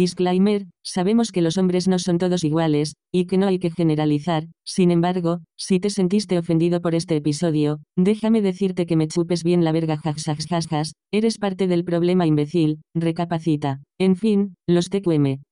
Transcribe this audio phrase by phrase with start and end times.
[0.00, 4.46] Disclaimer, sabemos que los hombres no son todos iguales, y que no hay que generalizar,
[4.64, 9.62] sin embargo, si te sentiste ofendido por este episodio, déjame decirte que me chupes bien
[9.62, 13.82] la verga jajajajas, eres parte del problema imbécil, recapacita.
[13.98, 15.42] En fin, los TQM.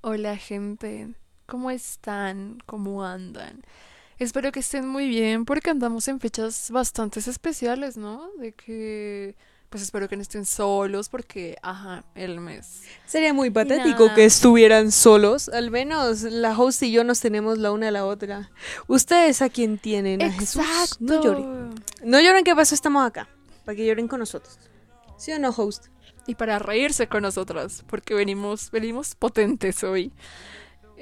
[0.00, 1.14] Hola gente,
[1.46, 2.58] ¿cómo están?
[2.66, 3.62] ¿Cómo andan?
[4.18, 8.28] Espero que estén muy bien porque andamos en fechas bastante especiales, ¿no?
[8.40, 9.36] De que
[9.70, 12.82] pues espero que no estén solos porque, ajá, el mes.
[13.06, 15.48] Sería muy patético que estuvieran solos.
[15.48, 18.50] Al menos la host y yo nos tenemos la una a la otra.
[18.88, 20.22] Ustedes a quién tienen.
[20.22, 20.62] A Jesús.
[20.98, 21.70] No lloren.
[22.04, 23.28] No lloren que pasó, estamos acá.
[23.64, 24.58] Para que lloren con nosotros.
[25.16, 25.86] ¿Sí o no, host?
[26.26, 30.12] Y para reírse con nosotras, porque venimos, venimos potentes hoy.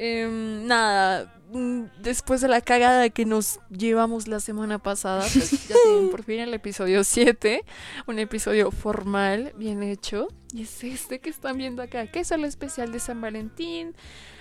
[0.01, 5.75] Em, nada, mm, después de la cagada que nos llevamos la semana pasada, pues ya
[5.83, 7.65] tienen por fin el episodio 7,
[8.07, 10.29] un episodio formal, bien hecho.
[10.55, 13.97] Y es este que están viendo acá, que es el especial de San Valentín.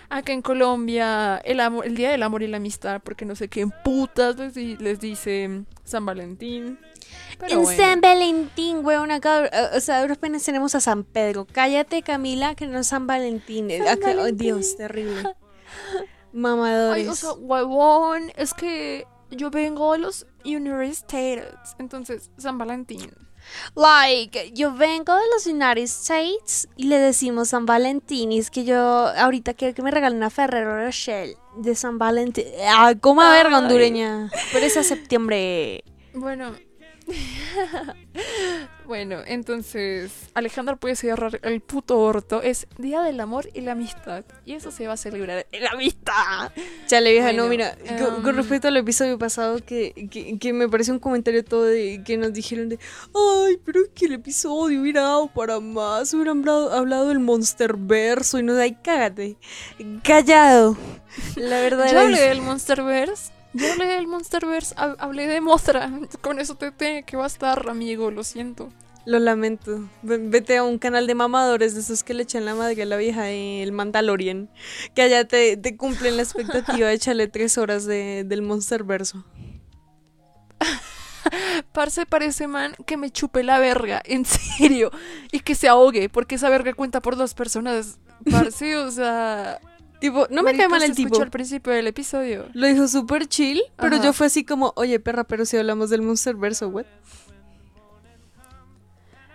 [0.09, 3.47] Acá en Colombia, el, amor, el Día del Amor y la Amistad, porque no sé
[3.47, 6.77] qué en putas les, les dice San Valentín.
[7.41, 11.47] en San Valentín, weón, acá, o sea, ahora apenas tenemos a San Pedro.
[11.51, 13.69] Cállate, Camila, que no es San Valentín.
[13.69, 15.23] San oh, Dios, terrible.
[16.33, 17.05] Mamadores.
[17.05, 23.11] Ay, o sea, huevón, es que yo vengo a los United States, entonces San Valentín.
[23.75, 28.31] Like, yo vengo de los United States y le decimos San Valentín.
[28.31, 32.45] Y es que yo ahorita quiero que me regalen una Ferrero Rocher de San Valentín.
[32.67, 34.29] Ah, a verga hondureña.
[34.51, 35.83] Pero es a septiembre.
[36.13, 36.53] Bueno,
[38.85, 42.41] bueno, entonces Alejandra puede cerrar el puto orto.
[42.41, 44.25] Es Día del Amor y la Amistad.
[44.45, 46.51] Y eso se va a celebrar en la amistad.
[46.87, 50.09] Chale, vieja, no, mira, con, um, respecto al episodio pasado, que,
[50.39, 52.79] que, me pareció un comentario todo de que nos dijeron de,
[53.13, 57.75] ay, pero es que el episodio hubiera dado para más, hubieran hablado, hablado del Monster
[57.77, 59.37] Verso y no, ay, cágate,
[60.03, 60.77] callado.
[61.35, 65.89] La verdad Yo hablé del Monsterverse yo hablé del Monsterverse, hablé de Mothra.
[66.21, 68.69] Con eso te tiene que bastar, amigo, lo siento.
[69.05, 69.87] Lo lamento.
[70.01, 72.97] Vete a un canal de mamadores de esos que le echan la madre a la
[72.97, 74.49] vieja el Mandalorian.
[74.95, 76.91] Que allá te, cumplen la expectativa.
[76.93, 79.23] Échale tres horas de, del Monsterverso.
[81.71, 84.91] Parce parece man que me chupe la verga, en serio,
[85.31, 87.99] y que se ahogue, porque esa verga cuenta por dos personas.
[88.29, 89.59] Parce, o sea,
[89.99, 91.21] Tipo, no me cae mal el tipo.
[91.21, 92.47] al principio del episodio.
[92.53, 96.01] Lo dijo súper chill, pero yo fue así como, oye, perra, pero si hablamos del
[96.01, 96.85] Monsterverso, what?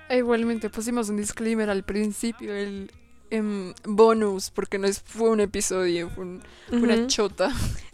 [0.09, 2.93] E igualmente pusimos un disclaimer al principio, el
[3.31, 6.39] em, bonus, porque no es, fue un episodio, fue,
[6.71, 7.51] una chota.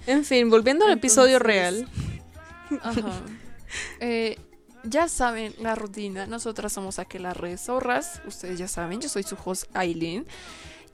[0.07, 1.89] En fin, volviendo al episodio real.
[2.83, 3.23] Ajá.
[4.01, 4.39] Eh,
[4.83, 9.65] ya saben la rutina, nosotras somos aquelas zorras, ustedes ya saben, yo soy su host
[9.75, 10.27] Aileen.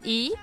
[0.03, 0.35] Y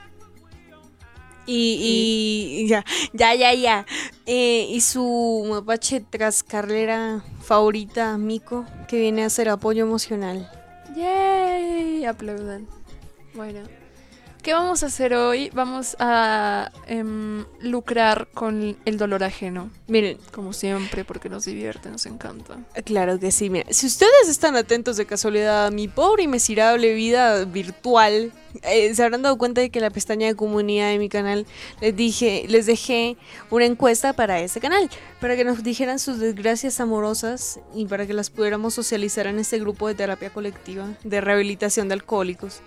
[1.53, 3.85] y, ya, ya, ya, ya.
[4.25, 10.49] Eh, y su mapache tras carrera favorita, Miko, que viene a hacer apoyo emocional.
[10.95, 12.05] ¡Yay!
[12.05, 12.67] Aplaudan.
[13.33, 13.61] Bueno.
[14.41, 15.51] ¿Qué vamos a hacer hoy?
[15.53, 19.69] Vamos a em, lucrar con el dolor ajeno.
[19.87, 20.17] Miren.
[20.31, 22.57] Como siempre, porque nos divierte, nos encanta.
[22.83, 23.71] Claro que sí, mira.
[23.71, 28.31] Si ustedes están atentos de casualidad a mi pobre y miserable vida virtual,
[28.63, 31.45] eh, se habrán dado cuenta de que la pestaña de comunidad de mi canal
[31.79, 33.17] les dije, les dejé
[33.49, 34.89] una encuesta para ese canal,
[35.19, 39.59] para que nos dijeran sus desgracias amorosas y para que las pudiéramos socializar en este
[39.59, 42.61] grupo de terapia colectiva de rehabilitación de alcohólicos.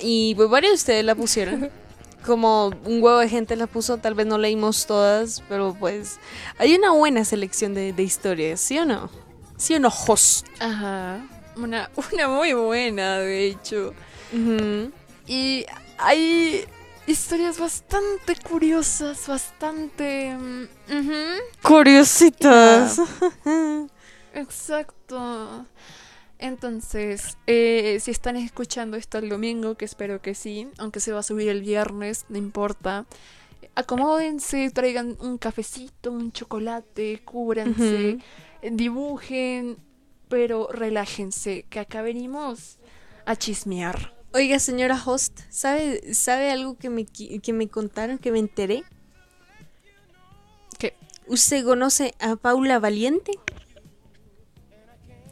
[0.00, 1.70] Y pues varios de ustedes la pusieron.
[2.24, 6.18] Como un huevo de gente la puso, tal vez no leímos todas, pero pues
[6.58, 9.08] hay una buena selección de, historias, ¿sí o no?
[9.56, 10.46] ¿Sí o no, host?
[10.58, 11.26] Ajá.
[11.56, 13.94] Una, una muy buena, de hecho.
[15.30, 15.64] Y
[15.96, 16.64] hay
[17.06, 20.34] historias bastante curiosas, bastante...
[20.34, 20.66] Mm,
[21.62, 23.00] Curiositas.
[24.34, 25.66] Exacto.
[26.36, 31.20] Entonces, eh, si están escuchando esto el domingo, que espero que sí, aunque se va
[31.20, 33.06] a subir el viernes, no importa.
[33.76, 38.18] Acomódense, traigan un cafecito, un chocolate, cúbranse,
[38.68, 39.76] dibujen,
[40.28, 42.80] pero relájense, que acá venimos
[43.26, 44.19] a chismear.
[44.32, 48.84] Oiga, señora host, ¿sabe, ¿sabe algo que me, que me contaron, que me enteré?
[50.78, 50.94] ¿Qué?
[51.26, 53.32] ¿Usted conoce a Paula Valiente?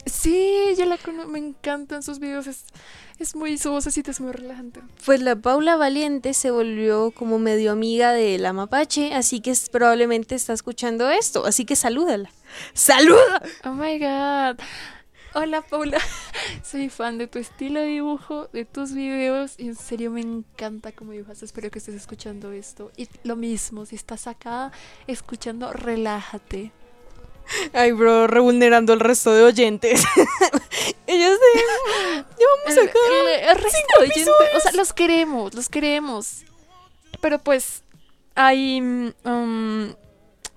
[0.05, 2.65] Sí, yo la conozco, me encantan sus videos, es,
[3.21, 4.81] es muy, su vocecita es muy relajante.
[5.05, 10.35] Pues la Paula Valiente se volvió como medio amiga de la mapache, así que probablemente
[10.35, 12.31] está escuchando esto, así que salúdala.
[12.73, 13.43] ¡Saluda!
[13.65, 14.59] Oh my god.
[15.35, 15.99] Hola Paula,
[16.65, 20.91] soy fan de tu estilo de dibujo, de tus videos y en serio me encanta
[20.93, 21.43] cómo dibujas.
[21.43, 22.91] Espero que estés escuchando esto.
[22.97, 24.73] Y lo mismo, si estás acá
[25.07, 26.73] escuchando, relájate.
[27.73, 30.03] Ay, bro, revulnerando al resto de oyentes.
[31.07, 32.25] Ellos de...
[32.39, 32.99] Llevamos El, acá.
[33.11, 36.45] el- el resto de oyentes, o sea, los queremos, los queremos.
[37.21, 37.83] Pero pues
[38.35, 39.95] hay mm, um,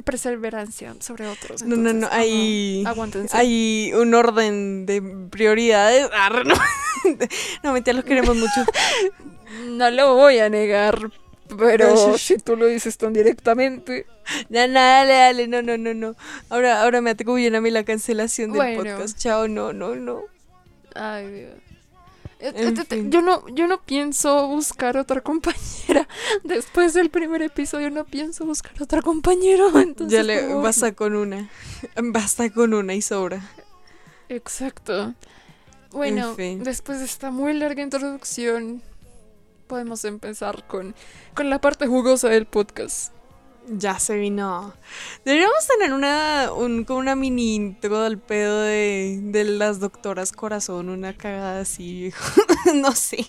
[0.02, 1.64] perseverancia sobre otros.
[1.64, 2.84] No, no, no, hay...
[2.86, 3.36] Aguántense.
[3.36, 6.10] Hay un orden de prioridades.
[6.14, 6.56] Arre, no,
[7.64, 8.52] no mentira, los queremos mucho.
[9.68, 11.12] No lo voy a negar,
[11.58, 14.06] pero si tú lo dices tan directamente.
[14.48, 16.16] No, no, dale, dale, no, no, no, no.
[16.50, 18.96] Ahora, ahora me atribuyen a mí la cancelación del Bueno.
[18.96, 19.18] podcast.
[19.20, 20.22] Chao, no, no, no.
[20.96, 21.54] Ay, Dios.
[22.42, 23.12] En.
[23.12, 26.08] Yo no, yo no pienso buscar otra compañera.
[26.44, 29.66] Después del primer episodio no pienso buscar otra compañera.
[29.76, 31.50] Entonces, ya le basta con una.
[32.02, 33.42] Basta con una y sobra.
[34.30, 35.14] Exacto.
[35.92, 36.64] Bueno, fin.
[36.64, 38.82] después de esta muy larga introducción,
[39.68, 40.96] podemos empezar con,
[41.36, 43.14] con la parte jugosa del podcast.
[43.68, 44.74] Ya se vino.
[45.24, 50.90] Deberíamos tener una, un, como una mini intro del pedo de, de las doctoras corazón,
[50.90, 52.12] una cagada así.
[52.76, 53.28] no sé.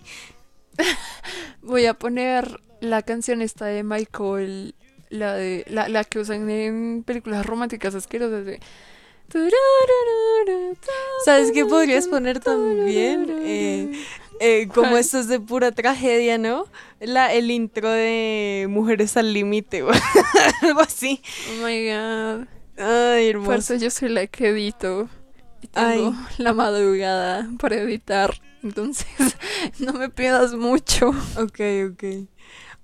[1.61, 4.75] Voy a poner la canción esta de Michael,
[5.11, 8.61] la de la, la que usan en películas románticas asquerosas de
[11.25, 13.26] ¿Sabes qué podrías poner también?
[13.44, 13.93] Eh,
[14.44, 16.64] eh, como esto es de pura tragedia, ¿no?
[16.98, 19.84] La, el intro de Mujeres al Límite
[20.62, 21.22] algo así.
[21.48, 22.46] Oh my god.
[22.76, 23.74] Ay, Por hermoso.
[23.74, 25.08] eso yo soy la que edito.
[25.60, 28.34] Y tengo la madrugada para editar.
[28.64, 29.06] Entonces,
[29.78, 31.10] no me pidas mucho.
[31.36, 31.60] Ok,
[31.92, 32.04] ok.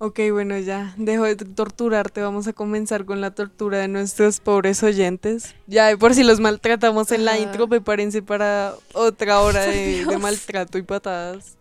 [0.01, 0.95] Ok, bueno, ya.
[0.97, 2.23] Dejo de torturarte.
[2.23, 5.57] Vamos a comenzar con la tortura de nuestros pobres oyentes.
[5.67, 10.79] Ya, por si los maltratamos en la intro, prepárense para otra hora de, de maltrato
[10.79, 11.59] y patadas.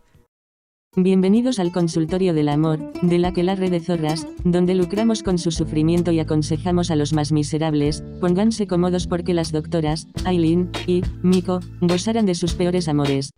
[0.96, 5.38] Bienvenidos al consultorio del amor, de la que la red de zorras, donde lucramos con
[5.38, 11.04] su sufrimiento y aconsejamos a los más miserables, pónganse cómodos porque las doctoras, Aileen y
[11.22, 13.30] Miko, gozarán de sus peores amores.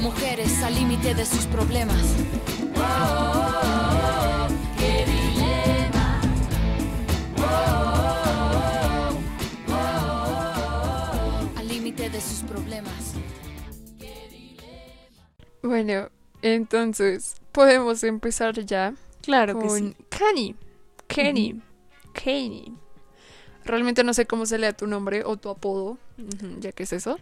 [0.00, 2.19] Mujeres al límite de sus problemas.
[15.62, 16.08] Bueno,
[16.42, 19.96] entonces, podemos empezar ya Claro que con sí.
[20.08, 20.56] Kenny.
[21.06, 21.60] Kenny.
[22.14, 22.74] Kenny.
[23.64, 25.98] Realmente no sé cómo se lea tu nombre o tu apodo,
[26.58, 27.18] ya que es eso.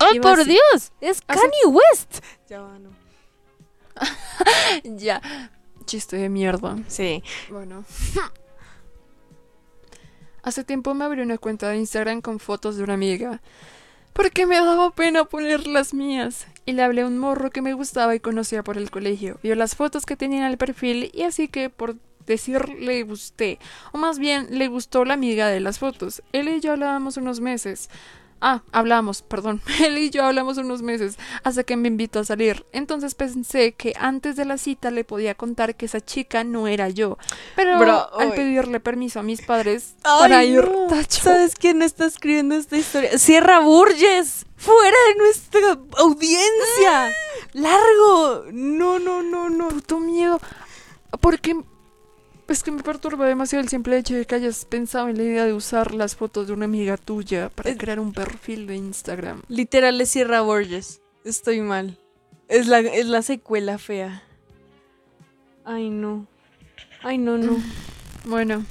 [0.00, 0.50] ¡Oh, por así.
[0.52, 0.92] Dios!
[1.00, 2.24] ¡Es Así- Kanye West!
[2.48, 2.90] Ya va, no.
[4.96, 5.20] ya.
[5.84, 6.78] Chiste de mierda.
[6.88, 7.22] Sí.
[7.50, 7.84] Bueno.
[10.42, 13.40] Hace tiempo me abrí una cuenta de Instagram con fotos de una amiga.
[14.12, 16.46] Porque me daba pena poner las mías.
[16.64, 19.38] Y le hablé a un morro que me gustaba y conocía por el colegio.
[19.42, 23.58] Vio las fotos que tenía en el perfil y así que por decir le gusté.
[23.92, 26.22] O más bien le gustó la amiga de las fotos.
[26.32, 27.90] Él y yo hablábamos unos meses.
[28.44, 29.62] Ah, hablamos, perdón.
[29.80, 32.66] Él y yo hablamos unos meses hasta que me invitó a salir.
[32.72, 36.88] Entonces pensé que antes de la cita le podía contar que esa chica no era
[36.88, 37.18] yo.
[37.54, 40.88] Pero Bro, al pedirle permiso a mis padres para ir, no.
[40.88, 41.22] tacho.
[41.22, 43.16] ¿Sabes quién está escribiendo esta historia?
[43.16, 44.44] Sierra Burgess.
[44.56, 47.12] Fuera de nuestra audiencia.
[47.52, 48.46] Largo.
[48.52, 49.68] No, no, no, no.
[49.68, 50.40] puto miedo.
[51.20, 51.56] Porque
[52.52, 55.44] es que me perturba demasiado el simple hecho de que hayas pensado en la idea
[55.44, 59.42] de usar las fotos de una amiga tuya para Es- crear un perfil de Instagram.
[59.48, 61.00] Literal es Sierra Burgess.
[61.24, 61.98] Estoy mal.
[62.48, 64.22] Es la, es la secuela fea.
[65.64, 66.26] Ay, no.
[67.02, 67.56] Ay, no, no.
[68.24, 68.64] Bueno.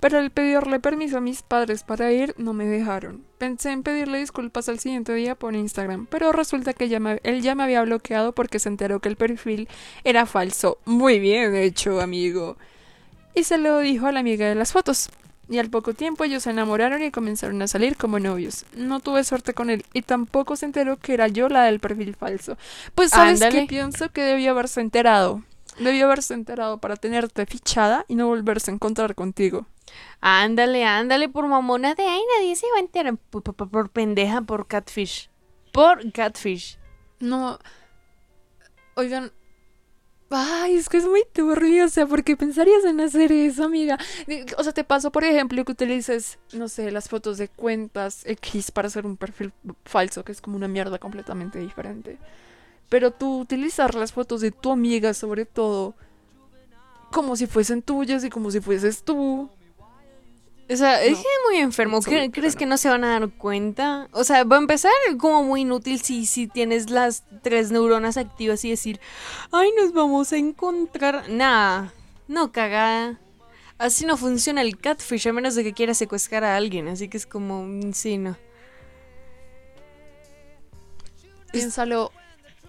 [0.00, 3.24] Pero al pedirle permiso a mis padres para ir, no me dejaron.
[3.38, 7.40] Pensé en pedirle disculpas al siguiente día por Instagram, pero resulta que ya me- él
[7.42, 9.68] ya me había bloqueado porque se enteró que el perfil
[10.04, 10.78] era falso.
[10.84, 12.56] Muy bien hecho, amigo.
[13.34, 15.08] Y se lo dijo a la amiga de las fotos.
[15.48, 18.64] Y al poco tiempo ellos se enamoraron y comenzaron a salir como novios.
[18.76, 22.16] No tuve suerte con él y tampoco se enteró que era yo la del perfil
[22.16, 22.58] falso.
[22.96, 25.42] Pues sabes que pienso que debió haberse enterado.
[25.78, 29.66] Debió haberse enterado para tenerte fichada y no volverse a encontrar contigo.
[30.20, 33.16] Ándale, ándale por mamona de ay, nadie se va a enterar.
[33.16, 35.30] Por, por- pendeja, por catfish.
[35.72, 36.78] Por catfish.
[37.20, 37.58] No.
[38.94, 39.32] Oigan.
[40.28, 43.96] Ay, es que es muy turbio, o sea, ¿por qué pensarías en hacer eso, amiga?
[44.58, 48.72] O sea, te paso, por ejemplo, que utilices, no sé, las fotos de cuentas X
[48.72, 49.52] para hacer un perfil
[49.84, 52.18] falso, que es como una mierda completamente diferente.
[52.88, 55.94] Pero tú utilizar las fotos de tu amiga, sobre todo,
[57.12, 59.48] como si fuesen tuyas y como si fueses tú.
[60.68, 62.02] O sea, es No, que es muy enfermo.
[62.02, 62.76] sobre- ¿Cre- ¿Crees que no.
[62.76, 64.08] se van a dar cuenta?
[64.12, 68.64] O sea, va a empezar como muy inútil si, si tienes las tres neuronas activas
[68.64, 68.98] y decir,
[69.52, 71.28] ay, nos vamos a encontrar.
[71.28, 71.88] Nah,
[72.26, 73.20] no cagada.
[73.78, 76.88] Así no funciona el catfish, a menos de que quieras secuestrar a alguien.
[76.88, 78.36] Así que es como, mm, sí, no.
[81.52, 82.10] Piénsalo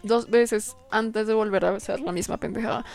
[0.04, 2.86] dos veces antes de volver a hacer la misma pendejada,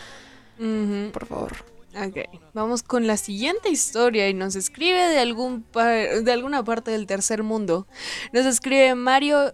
[1.11, 1.51] por favor.
[1.95, 2.17] Ok,
[2.53, 7.05] vamos con la siguiente historia y nos escribe de, algún par- de alguna parte del
[7.05, 7.87] tercer mundo.
[8.31, 9.53] Nos escribe Mario.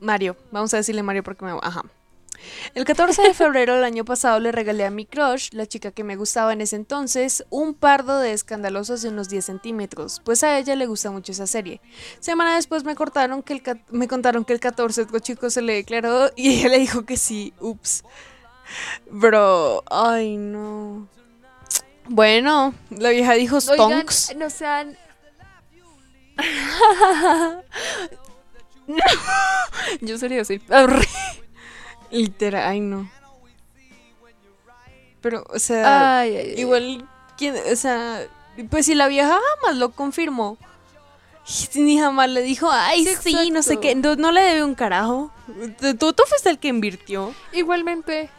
[0.00, 1.52] Mario, vamos a decirle Mario porque me.
[1.62, 1.82] Ajá.
[2.74, 6.04] El 14 de febrero del año pasado le regalé a mi crush, la chica que
[6.04, 10.58] me gustaba en ese entonces, un pardo de escandalosos de unos 10 centímetros, pues a
[10.58, 11.82] ella le gusta mucho esa serie.
[12.18, 15.74] Semana después me, cortaron que el me contaron que el 14 otro chico se le
[15.74, 18.04] declaró y ella le dijo que sí, ups.
[19.10, 21.08] Bro, ay no.
[22.12, 23.76] Bueno, la vieja dijo Oigan,
[24.08, 24.34] stonks.
[24.36, 24.98] no sean...
[30.00, 30.60] Yo sería así.
[32.10, 33.08] Literal, ay no.
[35.20, 36.60] Pero, o sea, Ay, ay, ay.
[36.60, 37.06] igual,
[37.38, 38.26] ¿quién, o sea,
[38.70, 40.58] pues si la vieja jamás lo confirmó.
[41.74, 44.74] Ni jamás le dijo, ay, Sí, sí, no sé qué, no, no le debe un
[44.74, 45.30] carajo.
[45.98, 47.32] Tú, tú fuiste el que invirtió.
[47.52, 48.30] Igualmente.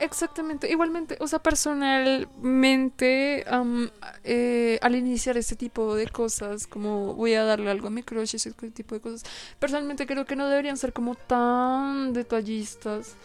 [0.00, 3.90] Exactamente, igualmente, o sea, personalmente, am,
[4.22, 8.36] eh, al iniciar este tipo de cosas, como voy a darle algo a mi crush,
[8.36, 9.24] ese tipo de cosas,
[9.58, 13.16] personalmente creo que no deberían ser como tan detallistas,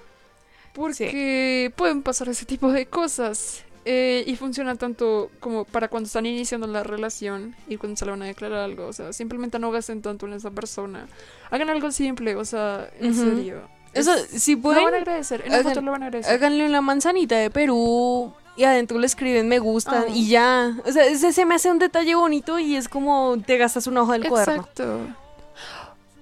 [0.74, 3.64] porque pueden pasar ese tipo de cosas.
[3.86, 8.12] eh, y funciona tanto como para cuando están iniciando la relación y cuando se le
[8.12, 8.88] van a declarar algo.
[8.88, 11.10] O sea, simplemente no gasten tanto en esa persona.
[11.52, 13.70] Hagan algo simple, o sea, en serio.
[13.94, 15.44] Eso, Es- si lo pueden, van a agradecer.
[15.46, 16.34] En lo van a agradecer.
[16.34, 20.12] háganle una manzanita de Perú y adentro le escriben me gusta Ah.
[20.14, 20.76] y ya.
[20.86, 24.02] O sea, ese se me hace un detalle bonito y es como te gastas una
[24.02, 24.54] hoja del cuaderno.
[24.62, 25.00] Exacto.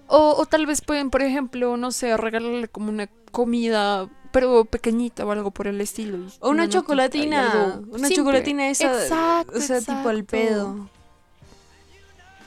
[0.08, 5.26] O, o tal vez pueden, por ejemplo, no sé, regalarle como una comida, pero pequeñita
[5.26, 6.18] o algo por el estilo.
[6.42, 8.16] O una chocolatina, una simple.
[8.16, 10.26] chocolatina esa, Exacto, o sea, tipo al exacto.
[10.32, 10.90] pedo.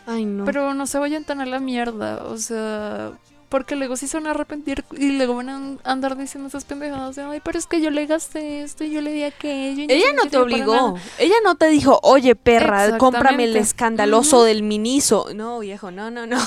[0.07, 0.45] Ay, no.
[0.45, 3.13] Pero no se vayan tan a la mierda, o sea,
[3.55, 7.15] porque luego sí se van a arrepentir y luego van a andar diciendo esas pendejadas
[7.15, 9.87] de, ay, pero es que yo le gasté esto y yo le di aquello.
[9.89, 10.75] ella no te obligó.
[10.75, 10.95] nada".
[11.19, 15.29] Ella no te dijo, oye, perra, cómprame el escandaloso del miniso.
[15.37, 16.45] No, viejo, no, no, no.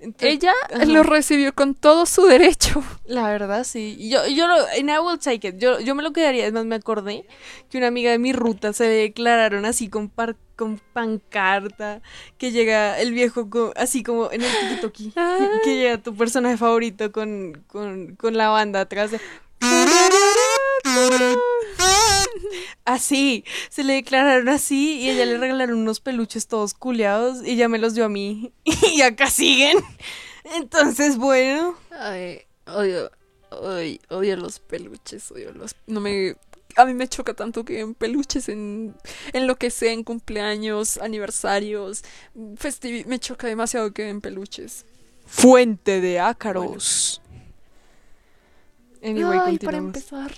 [0.00, 0.84] Entonces, Ella Ajá.
[0.86, 2.82] lo recibió con todo su derecho.
[3.04, 4.08] La verdad, sí.
[4.08, 5.58] Yo, yo lo, and I will take it.
[5.58, 6.46] Yo, yo me lo quedaría.
[6.46, 7.26] Es más, me acordé
[7.68, 12.00] que una amiga de mi ruta se declararon así con, par- con pancarta.
[12.38, 15.12] Que llega el viejo con- así como en el tiki
[15.64, 19.20] Que llega tu personaje favorito con, con, con la banda atrás de.
[22.84, 27.68] Así, se le declararon así y ella le regalaron unos peluches todos culeados y ya
[27.68, 28.52] me los dio a mí.
[28.92, 29.78] Y acá siguen.
[30.56, 31.76] Entonces, bueno.
[31.90, 33.10] Ay, odio,
[33.50, 35.74] odio, odio los peluches, odio los...
[35.86, 36.36] No me...
[36.76, 38.94] A mí me choca tanto que en peluches, en,
[39.32, 42.04] en lo que sea, en cumpleaños, aniversarios,
[42.56, 43.04] festivi...
[43.04, 44.84] Me choca demasiado que en peluches.
[45.26, 47.20] Fuente de ácaros.
[49.02, 50.32] Anyway, Ay, para empezar.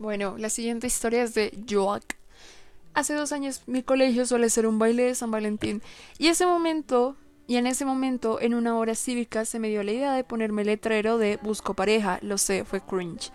[0.00, 2.16] Bueno, la siguiente historia es de Joak.
[2.94, 5.82] Hace dos años mi colegio suele ser un baile de San Valentín.
[6.16, 7.16] Y ese momento,
[7.46, 10.64] y en ese momento, en una hora cívica, se me dio la idea de ponerme
[10.64, 12.18] letrero de busco pareja.
[12.22, 13.30] Lo sé, fue cringe.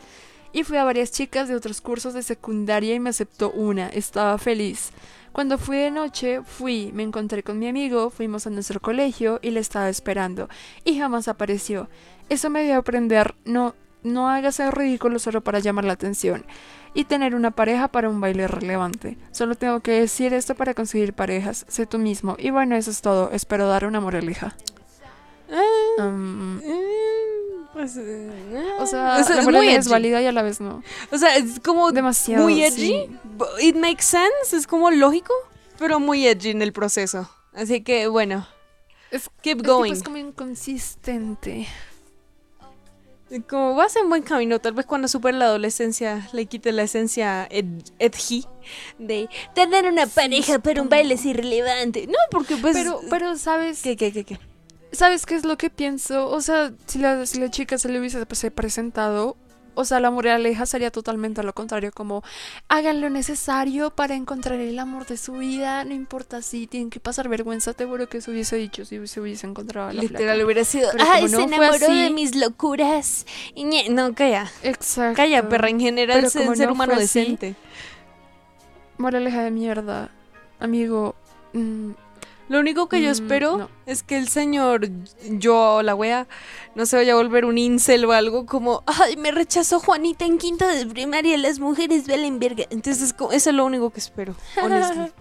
[0.54, 3.88] Y fui a varias chicas de otros cursos de secundaria y me aceptó una.
[3.90, 4.90] Estaba feliz.
[5.34, 9.52] Cuando fui de noche, fui, me encontré con mi amigo, fuimos a nuestro colegio y
[9.52, 10.50] le estaba esperando.
[10.84, 11.90] Y jamás apareció.
[12.28, 16.46] Eso me dio a aprender, no, no hagas el ridículo solo para llamar la atención.
[16.94, 19.18] Y tener una pareja para un baile relevante.
[19.32, 21.66] Solo tengo que decir esto para conseguir parejas.
[21.68, 22.38] Sé tú mismo.
[22.40, 23.32] Y bueno, eso es todo.
[23.32, 24.56] Espero dar una moraleja.
[25.52, 25.62] Ah,
[26.06, 26.82] Um, eh,
[27.74, 28.30] pues, eh,
[28.80, 30.82] o sea, o sea, la es muy es válida y a la vez no.
[31.12, 32.44] O sea, es como Demasiado.
[32.44, 32.76] muy edgy.
[33.08, 33.10] sí.
[33.62, 35.34] It makes sense, es como lógico,
[35.78, 37.30] pero muy edgy en el proceso.
[37.54, 38.48] Así que bueno,
[39.12, 39.92] Es, keep going.
[39.94, 41.68] es como inconsistente.
[43.50, 47.48] Como vas en buen camino, tal vez cuando supere la adolescencia le quite la esencia
[47.50, 48.46] ed- edgy
[49.00, 52.06] de tener una pareja para un baile es irrelevante.
[52.08, 52.76] No, porque pues...
[52.76, 53.82] Pero, pero, ¿sabes?
[53.82, 54.40] ¿Qué, qué, qué, qué?
[54.92, 56.30] ¿Sabes qué es lo que pienso?
[56.30, 59.36] O sea, si la, si la chica se le hubiese presentado,
[59.76, 62.24] o sea, la moraleja sería totalmente lo contrario, como
[62.68, 67.00] hagan lo necesario para encontrar el amor de su vida, no importa si tienen que
[67.00, 70.24] pasar vergüenza, te juro que se hubiese dicho si se hubiese encontrado a la Literal
[70.36, 70.46] flaca.
[70.46, 70.90] hubiera sido...
[70.92, 73.26] Pero Ay, se no enamoró de mis locuras.
[73.54, 74.52] Y ñe- No, calla.
[74.64, 75.16] Exacto.
[75.18, 77.56] Calla, perra, en general Pero como ser no humano así, decente.
[78.98, 80.10] Moraleja de mierda.
[80.60, 81.16] amigo.
[81.54, 81.92] mm,
[82.48, 83.70] Lo único que yo Mm, espero no.
[83.88, 84.88] es que el señor,
[85.30, 86.28] yo, la wea,
[86.76, 90.38] no se vaya a volver un incel o algo como, ay, me rechazó Juanita en
[90.38, 92.66] quinto de primaria, las mujeres valen verga.
[92.70, 95.12] Entonces, eso es lo único que espero, honestly.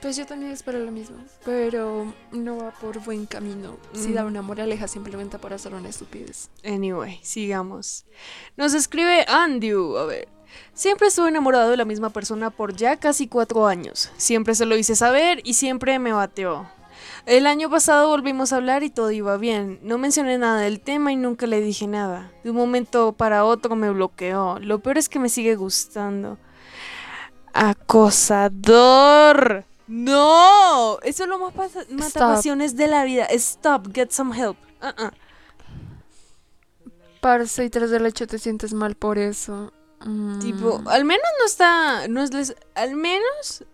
[0.00, 3.76] Pues yo también espero lo mismo, pero no va por buen camino.
[3.92, 4.14] Si Mm.
[4.14, 6.48] da una moraleja simplemente por hacer una estupidez.
[6.64, 8.04] Anyway, sigamos.
[8.56, 10.28] Nos escribe Andrew, a ver.
[10.74, 14.10] Siempre estuve enamorado de la misma persona por ya casi cuatro años.
[14.16, 16.68] Siempre se lo hice saber y siempre me bateó.
[17.24, 19.80] El año pasado volvimos a hablar y todo iba bien.
[19.82, 22.30] No mencioné nada del tema y nunca le dije nada.
[22.44, 24.58] De un momento para otro me bloqueó.
[24.60, 26.38] Lo peor es que me sigue gustando.
[28.46, 29.64] Acosador.
[29.88, 32.22] No, eso es lo más pasa- mata Stop.
[32.34, 33.24] pasiones de la vida.
[33.26, 34.56] Stop, get some help.
[34.82, 35.10] Uh-uh.
[37.20, 39.72] Parce, y tras del hecho te sientes mal por eso.
[40.04, 40.38] Mm.
[40.40, 43.64] Tipo, al menos no está, no es les- al menos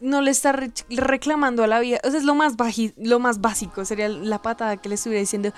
[0.00, 1.98] no le está re- reclamando a la vida.
[2.04, 2.56] O sea, es lo más
[2.98, 5.52] lo más básico, sería la patada que le estuviera diciendo,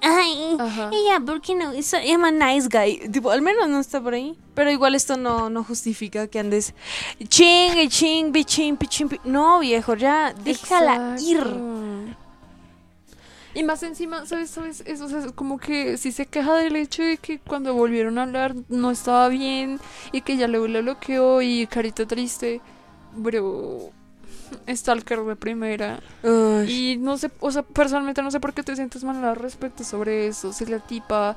[0.00, 0.90] ay, Ajá.
[0.92, 1.70] ella, ¿por qué no?
[1.70, 3.08] Es I'm a nice guy.
[3.10, 4.36] Tipo, al menos no está por ahí.
[4.54, 6.74] Pero igual esto no, no justifica que andes
[7.28, 9.20] ching, ching, bi, ching, pi, ching, pi".
[9.24, 11.46] No, viejo, ya, déjala ir.
[13.54, 14.50] Y más encima, ¿sabes?
[14.50, 14.82] ¿Sabes?
[14.86, 18.18] Eso, o sea, es como que si se queja del hecho de que cuando volvieron
[18.18, 19.78] a hablar no estaba bien
[20.12, 22.60] y que ya luego le bloqueó y carita triste.
[23.14, 23.90] Bro,
[24.68, 26.00] stalker de primera.
[26.22, 26.70] Uy.
[26.70, 29.84] Y no sé, o sea, personalmente no sé por qué te sientes mal al respecto
[29.84, 30.52] sobre eso.
[30.52, 31.36] Si la tipa.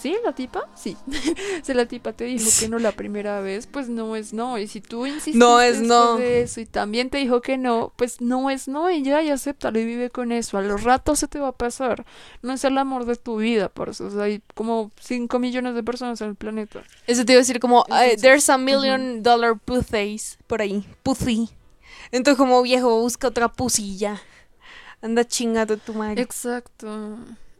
[0.00, 0.16] ¿Sí?
[0.24, 0.68] ¿La tipa?
[0.74, 0.96] Sí.
[1.62, 4.58] si la tipa te dijo que no la primera vez, pues no es no.
[4.58, 6.16] Y si tú insististe No es después no.
[6.16, 9.30] de eso y también te dijo que no, pues no es no y ya, y
[9.30, 10.58] acéptalo y vive con eso.
[10.58, 12.04] A los ratos se te va a pasar.
[12.42, 14.06] No es el amor de tu vida, por eso.
[14.06, 16.82] O sea, hay como 5 millones de personas en el planeta.
[17.06, 20.84] Eso te iba a decir como, "Ay, Entonces, there's a million dollar pussies por ahí,
[21.04, 21.48] pussy.
[22.10, 24.20] Entonces como viejo, busca otra pussy ya.
[25.00, 26.20] Anda chingado tu madre.
[26.22, 27.18] Exacto.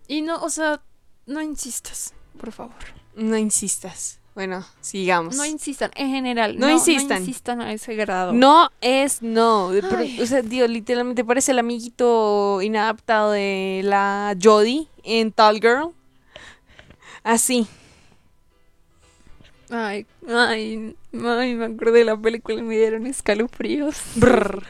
[0.08, 0.82] Y no, o sea,
[1.26, 2.74] no insistas, por favor.
[3.14, 4.18] No insistas.
[4.34, 5.36] Bueno, sigamos.
[5.36, 6.58] No insistan, en general.
[6.58, 7.22] No No, insistan.
[7.22, 8.32] No insistan a ese grado.
[8.32, 9.70] No es no.
[9.96, 10.20] Ay.
[10.20, 15.90] o sea, tío, literalmente parece el amiguito inadaptado de la Jodie en Tall Girl.
[17.22, 17.68] Así.
[19.70, 24.02] Ay, ay, ay, me acordé de la película y me dieron escalofríos.
[24.16, 24.64] Brr.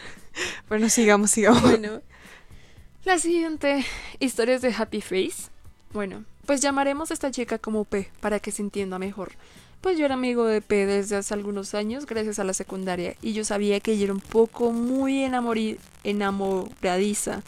[0.68, 1.62] Bueno, sigamos, sigamos.
[1.62, 2.02] Bueno,
[3.04, 3.86] la siguiente
[4.20, 5.50] historia es de Happy Face.
[5.92, 9.32] Bueno, pues llamaremos a esta chica como P para que se entienda mejor.
[9.82, 13.32] Pues yo era amigo de P desde hace algunos años, gracias a la secundaria, y
[13.32, 15.24] yo sabía que ella era un poco muy
[16.04, 17.42] enamoradiza.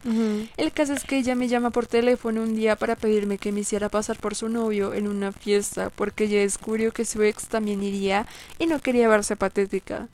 [0.57, 3.61] El caso es que ella me llama por teléfono un día para pedirme que me
[3.61, 7.85] hiciera pasar por su novio en una fiesta, porque ella descubrió que su ex también
[7.85, 8.27] iría
[8.59, 10.09] y no quería verse patética.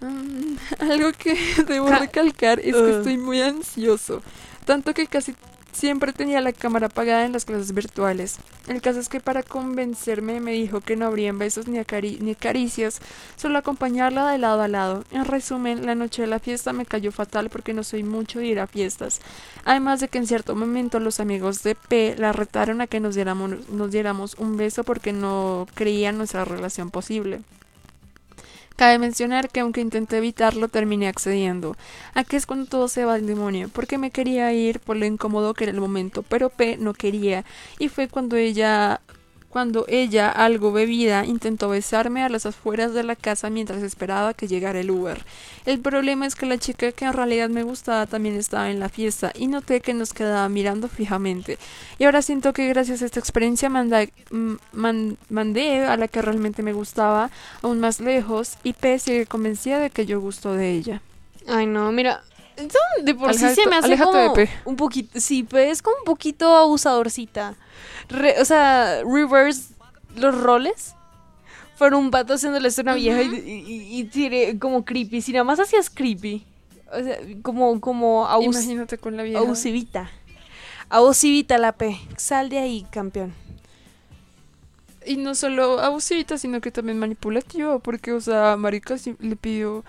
[0.00, 0.54] Mm,
[0.88, 4.22] algo que debo recalcar es que estoy muy ansioso,
[4.64, 5.34] tanto que casi
[5.74, 8.36] siempre tenía la cámara apagada en las clases virtuales.
[8.68, 11.84] El caso es que para convencerme me dijo que no habrían besos ni,
[12.34, 13.00] caricias,
[13.36, 15.04] solo acompañarla de lado a lado.
[15.10, 18.46] En resumen, la noche de la fiesta me cayó fatal porque no soy mucho de
[18.46, 19.20] ir a fiestas.
[19.64, 23.14] Además de que en cierto momento los amigos de P la retaron a que nos
[23.14, 27.40] diéramos, nos diéramos un beso porque no creían nuestra relación posible.
[28.76, 31.76] Cabe mencionar que aunque intenté evitarlo, terminé accediendo.
[32.12, 35.54] Aquí es cuando todo se va al demonio, porque me quería ir por lo incómodo
[35.54, 37.44] que era el momento, pero P no quería,
[37.78, 39.00] y fue cuando ella
[39.54, 44.48] cuando ella, algo bebida, intentó besarme a las afueras de la casa mientras esperaba que
[44.48, 45.24] llegara el Uber.
[45.64, 48.88] El problema es que la chica que en realidad me gustaba también estaba en la
[48.88, 51.56] fiesta y noté que nos quedaba mirando fijamente.
[52.00, 56.64] Y ahora siento que gracias a esta experiencia mm, man- mandé a la que realmente
[56.64, 57.30] me gustaba
[57.62, 61.00] aún más lejos y P sigue convencida de que yo gusto de ella.
[61.46, 62.24] Ay, no, mira.
[62.56, 64.48] Esto De por sí Aléjate- se me hace de como P.
[64.64, 67.54] un poquito, sí, pues es como un poquito abusadorcita.
[68.08, 69.74] Re- o sea, reverse
[70.16, 70.94] los roles.
[71.76, 75.20] Fueron un vato haciéndole a una vieja y, y, y tiré como creepy.
[75.20, 76.44] Si nada más hacías creepy.
[76.92, 79.40] O sea, como, como abus- Imagínate con la vieja.
[79.40, 80.08] abusivita.
[80.88, 81.98] Abusivita la P.
[82.16, 83.34] Sal de ahí, campeón.
[85.06, 89.84] Y no solo abusivita, sino que también manipulativa, porque, o sea, Marica le pidió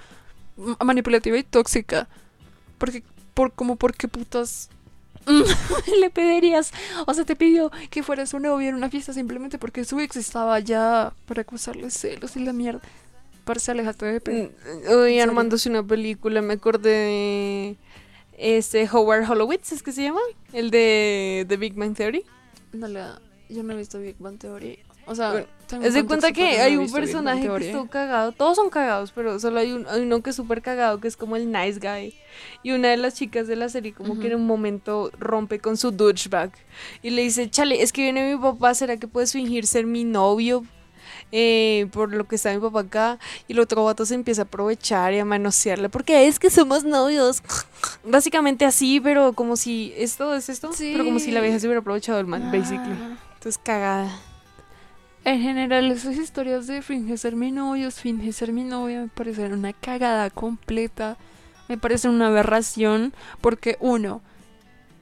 [0.83, 2.07] manipulativa y tóxica.
[2.85, 4.69] Porque, por, como, ¿por qué putas
[5.99, 6.71] le pedirías?
[7.07, 10.17] O sea, te pidió que fuera su novio en una fiesta simplemente porque su ex
[10.17, 12.81] estaba allá para acusarle celos y la mierda.
[13.43, 14.31] Parce, aléjate de P.
[14.31, 15.23] Mm, Hoy serio?
[15.23, 17.77] armándose una película, me acordé de
[18.37, 20.21] este Howard Hollowitz, ¿es que se llama?
[20.53, 22.23] El de The Big Bang Theory.
[22.73, 23.19] No la,
[23.49, 24.79] yo no he visto Big Bang Theory.
[25.07, 25.45] O sea,
[25.81, 28.31] Es de cuenta que hay un personaje que está cagado.
[28.31, 31.17] Todos son cagados, pero solo hay, un, hay uno que es súper cagado, que es
[31.17, 32.13] como el nice guy.
[32.63, 35.77] Y una de las chicas de la serie como que en un momento rompe con
[35.77, 36.51] su douchebag.
[37.01, 40.03] Y le dice, chale, es que viene mi papá, ¿será que puedes fingir ser mi
[40.03, 40.63] novio?
[41.31, 43.19] Eh, por lo que está mi papá acá.
[43.47, 45.89] Y el otro vato se empieza a aprovechar y a manosearle.
[45.89, 47.41] Porque es que somos novios.
[48.03, 50.71] Básicamente así, pero como si esto es esto.
[50.77, 52.95] Pero como si la vieja se hubiera aprovechado del man, basically.
[52.99, 53.17] Ah.
[53.35, 54.34] Entonces cagada.
[55.25, 59.53] En general, esas historias de finge ser mi novio, finge ser mi novia, me parecen
[59.53, 61.17] una cagada completa.
[61.67, 63.11] Me parecen una aberración.
[63.41, 64.21] Porque, uno,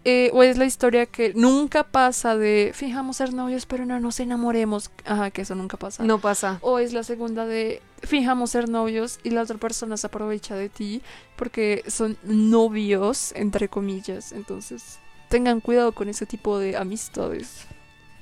[0.05, 4.21] eh, o es la historia que nunca pasa de fijamos ser novios, pero no nos
[4.21, 4.91] enamoremos.
[5.03, 6.03] Ajá, que eso nunca pasa.
[6.03, 6.57] No pasa.
[6.61, 10.69] O es la segunda de fijamos ser novios y la otra persona se aprovecha de
[10.69, 11.01] ti
[11.35, 14.31] porque son novios, entre comillas.
[14.31, 17.67] Entonces, tengan cuidado con ese tipo de amistades.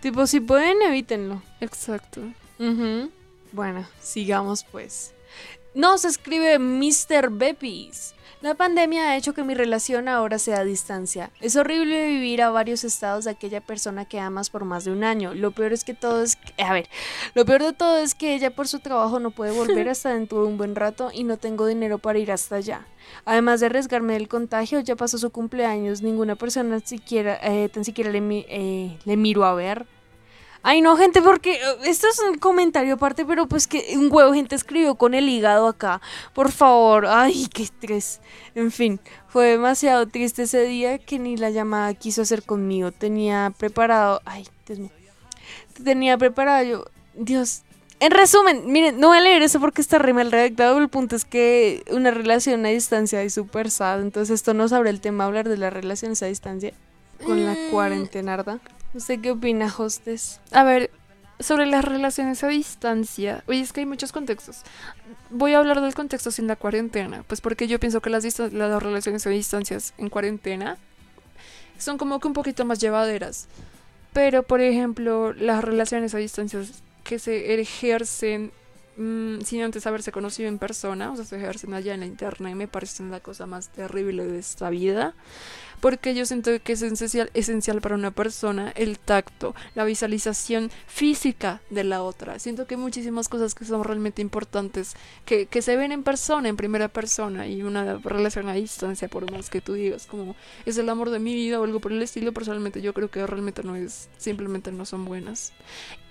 [0.01, 1.41] Tipo, si pueden, evítenlo.
[1.59, 2.21] Exacto.
[2.59, 3.11] Ujú.
[3.51, 5.13] Bueno, sigamos pues.
[5.73, 7.29] Nos escribe Mr.
[7.29, 8.13] Bepis.
[8.41, 11.29] La pandemia ha hecho que mi relación ahora sea a distancia.
[11.41, 15.03] Es horrible vivir a varios estados de aquella persona que amas por más de un
[15.03, 15.35] año.
[15.35, 16.39] Lo peor es que todo es...
[16.57, 16.89] A ver,
[17.35, 20.41] lo peor de todo es que ella por su trabajo no puede volver hasta dentro
[20.41, 22.87] de un buen rato y no tengo dinero para ir hasta allá.
[23.25, 28.09] Además de arriesgarme del contagio, ya pasó su cumpleaños, ninguna persona siquiera, eh, tan siquiera
[28.09, 29.85] le, eh, le miro a ver.
[30.63, 34.33] Ay, no, gente, porque eh, esto es un comentario aparte, pero pues que un huevo
[34.33, 36.01] gente escribió con el hígado acá.
[36.33, 38.21] Por favor, ay, qué estrés.
[38.53, 42.91] En fin, fue demasiado triste ese día que ni la llamada quiso hacer conmigo.
[42.91, 44.91] Tenía preparado, ay, Dios mío.
[45.83, 47.63] Tenía preparado yo, Dios.
[47.99, 50.77] En resumen, miren, no voy a leer eso porque está re mal redactado.
[50.79, 54.01] El punto es que una relación a distancia es súper sad.
[54.01, 56.73] Entonces, esto nos abre el tema hablar de las relaciones a distancia
[57.23, 58.80] con la Mm.
[58.91, 58.97] Cuarentenarda.
[58.97, 60.39] ¿Usted qué opina, hostess?
[60.51, 60.91] A ver,
[61.39, 63.43] sobre las relaciones a distancia.
[63.47, 64.61] Oye, es que hay muchos contextos.
[65.29, 67.23] Voy a hablar del contexto sin la cuarentena.
[67.27, 70.77] Pues porque yo pienso que las, las relaciones a distancias en cuarentena
[71.77, 73.47] son como que un poquito más llevaderas.
[74.13, 78.51] Pero, por ejemplo, las relaciones a distancias que se ejercen
[78.97, 82.55] mm, sin antes haberse conocido en persona, o sea, se ejercen allá en la internet,
[82.55, 85.15] me parecen la cosa más terrible de esta vida.
[85.81, 91.61] Porque yo siento que es esencial, esencial para una persona el tacto, la visualización física
[91.69, 92.39] de la otra.
[92.39, 94.93] Siento que hay muchísimas cosas que son realmente importantes,
[95.25, 99.29] que, que se ven en persona, en primera persona, y una relación a distancia, por
[99.31, 102.01] más que tú digas, como es el amor de mi vida o algo por el
[102.01, 105.51] estilo, personalmente yo creo que realmente no es, simplemente no son buenas.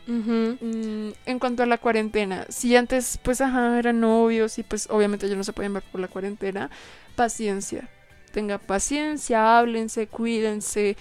[0.07, 5.29] Mm, en cuanto a la cuarentena, si antes pues ajá eran novios y pues obviamente
[5.29, 6.71] ya no se pueden ver por la cuarentena,
[7.15, 7.89] paciencia.
[8.33, 10.97] Tenga paciencia, háblense, cuídense.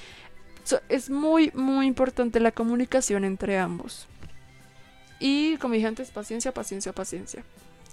[0.63, 4.07] So- es muy muy importante la comunicación entre ambos.
[5.19, 7.43] Y como dije antes, paciencia, paciencia, paciencia.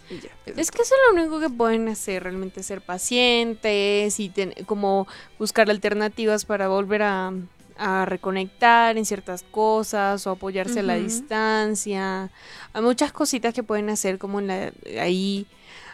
[0.08, 0.30] Y ya.
[0.56, 5.08] Es que eso es lo único que pueden hacer, realmente ser pacientes y ten- como
[5.38, 7.32] buscar alternativas para volver a,
[7.76, 12.30] a reconectar en ciertas cosas o apoyarse a la distancia.
[12.72, 15.46] Hay muchas cositas que pueden hacer como en la, ahí,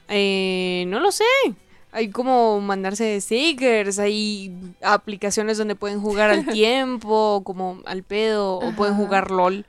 [0.08, 1.24] eh, no lo sé.
[1.94, 8.72] Hay como mandarse stickers, hay aplicaciones donde pueden jugar al tiempo, como al pedo, o
[8.72, 9.66] pueden jugar LOL.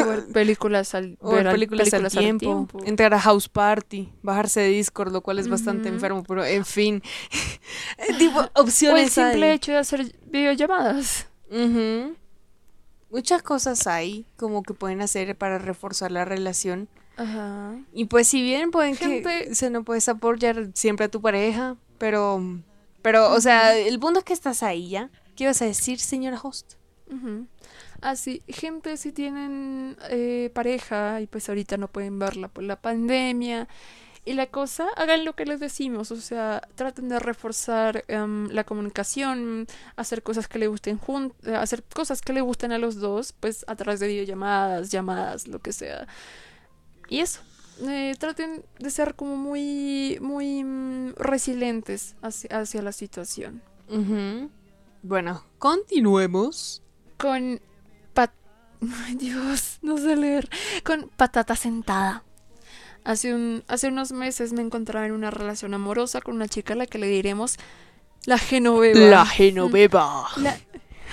[0.00, 4.60] O ver películas al, O ver al- películas, al, tiempo, entrar a House Party, bajarse
[4.60, 7.02] de Discord, lo cual es bastante enfermo, pero en fin.
[8.18, 9.56] tipo, O el opciones simple hay.
[9.56, 11.26] hecho de hacer videollamadas.
[11.50, 12.14] Ujú.
[13.10, 16.88] Muchas cosas hay como que pueden hacer para reforzar la relación.
[17.16, 17.76] Ajá.
[17.92, 21.76] Y pues si bien pueden que Gente- se no puedes apoyar siempre a tu pareja,
[21.98, 22.42] pero
[23.02, 25.10] pero o sea, el punto es que estás ahí ya.
[25.36, 26.74] ¿Qué vas a decir, señora host?
[27.10, 27.46] Ujú.
[28.00, 33.68] Así, gente, si tienen eh, pareja y pues ahorita no pueden verla por la pandemia
[34.26, 38.64] y la cosa, hagan lo que les decimos, o sea, traten de reforzar em, la
[38.64, 40.98] comunicación, hacer cosas que le gusten
[41.54, 45.58] hacer cosas que le gusten a los dos, pues a través de videollamadas, llamadas, lo
[45.58, 46.06] que sea.
[47.08, 47.40] Y eso.
[47.88, 53.62] eh, traten de ser como muy, muy mm, resilientes hacia, hacia la situación.
[55.02, 56.82] Bueno, continuemos.
[57.18, 57.60] con
[58.14, 58.32] pat
[59.06, 60.48] Ay, Dios, no sé leer.
[60.84, 62.24] Con patata sentada.
[63.04, 66.76] Hace un hace unos meses me encontraba en una relación amorosa con una chica a
[66.76, 67.56] la que le diremos
[68.24, 69.26] la Genoveva.
[69.26, 70.28] Genoveva.
[70.38, 70.58] La-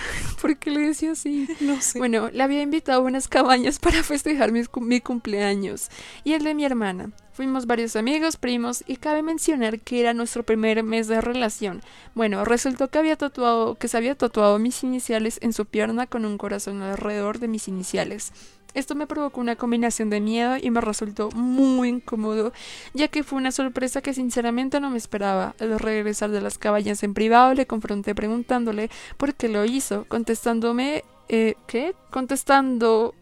[0.42, 1.48] ¿Por qué le decía así?
[1.62, 2.00] No sé.
[2.00, 5.90] Bueno, le había invitado a unas cabañas para festejar mi, mi cumpleaños
[6.24, 7.12] y el de mi hermana.
[7.34, 11.82] Fuimos varios amigos, primos y cabe mencionar que era nuestro primer mes de relación.
[12.14, 16.26] Bueno, resultó que había tatuado, que se había tatuado mis iniciales en su pierna con
[16.26, 18.34] un corazón alrededor de mis iniciales.
[18.74, 22.54] Esto me provocó una combinación de miedo y me resultó muy incómodo,
[22.94, 25.56] ya que fue una sorpresa que sinceramente no me esperaba.
[25.60, 31.04] Al regresar de las cabañas en privado le confronté preguntándole por qué lo hizo, contestándome,
[31.30, 31.96] eh, ¿qué?
[32.10, 33.14] Contestando,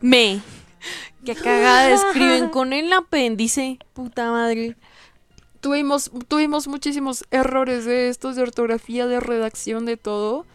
[0.00, 0.40] Me.
[1.24, 3.78] Que cagada escriben con el apéndice.
[3.92, 4.76] Puta madre.
[5.60, 10.46] tuvimos, tuvimos muchísimos errores de estos, de ortografía, de redacción, de todo.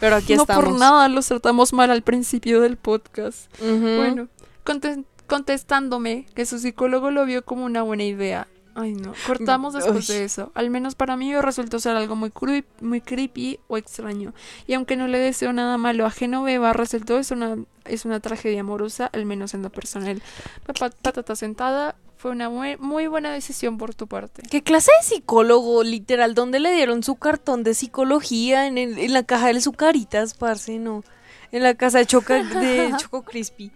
[0.00, 0.64] Pero aquí no estamos.
[0.64, 3.50] por nada los tratamos mal al principio del podcast.
[3.60, 4.28] Bueno,
[4.64, 8.46] conte- contestándome que su psicólogo lo vio como una buena idea.
[8.74, 9.12] Ay, no.
[9.26, 10.14] Cortamos después Uy.
[10.16, 10.52] de eso.
[10.54, 14.34] Al menos para mí resultó ser algo muy, cru- muy creepy o extraño.
[14.68, 18.60] Y aunque no le deseo nada malo a Genoveva, resultó es una, es una tragedia
[18.60, 20.22] amorosa, al menos en lo personal.
[20.64, 24.42] Papá, patata sentada, fue una muy, muy buena decisión por tu parte.
[24.50, 26.34] ¿Qué clase de psicólogo, literal?
[26.34, 28.66] ¿Dónde le dieron su cartón de psicología?
[28.66, 31.04] En, el- en la caja de sucaritas, parce, no.
[31.52, 33.70] En la casa de, Choca, de Choco Crispy.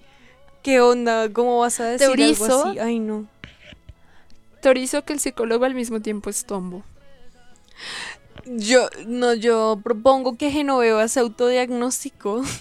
[0.62, 1.32] ¿Qué onda?
[1.32, 2.66] ¿Cómo vas a decir algo Teorizo.
[2.66, 2.78] así?
[2.78, 3.26] Ay, no.
[4.60, 6.82] Teorizo que el psicólogo al mismo tiempo es tombo.
[8.46, 12.42] Yo, no, yo propongo que Genoveva se autodiagnosticó.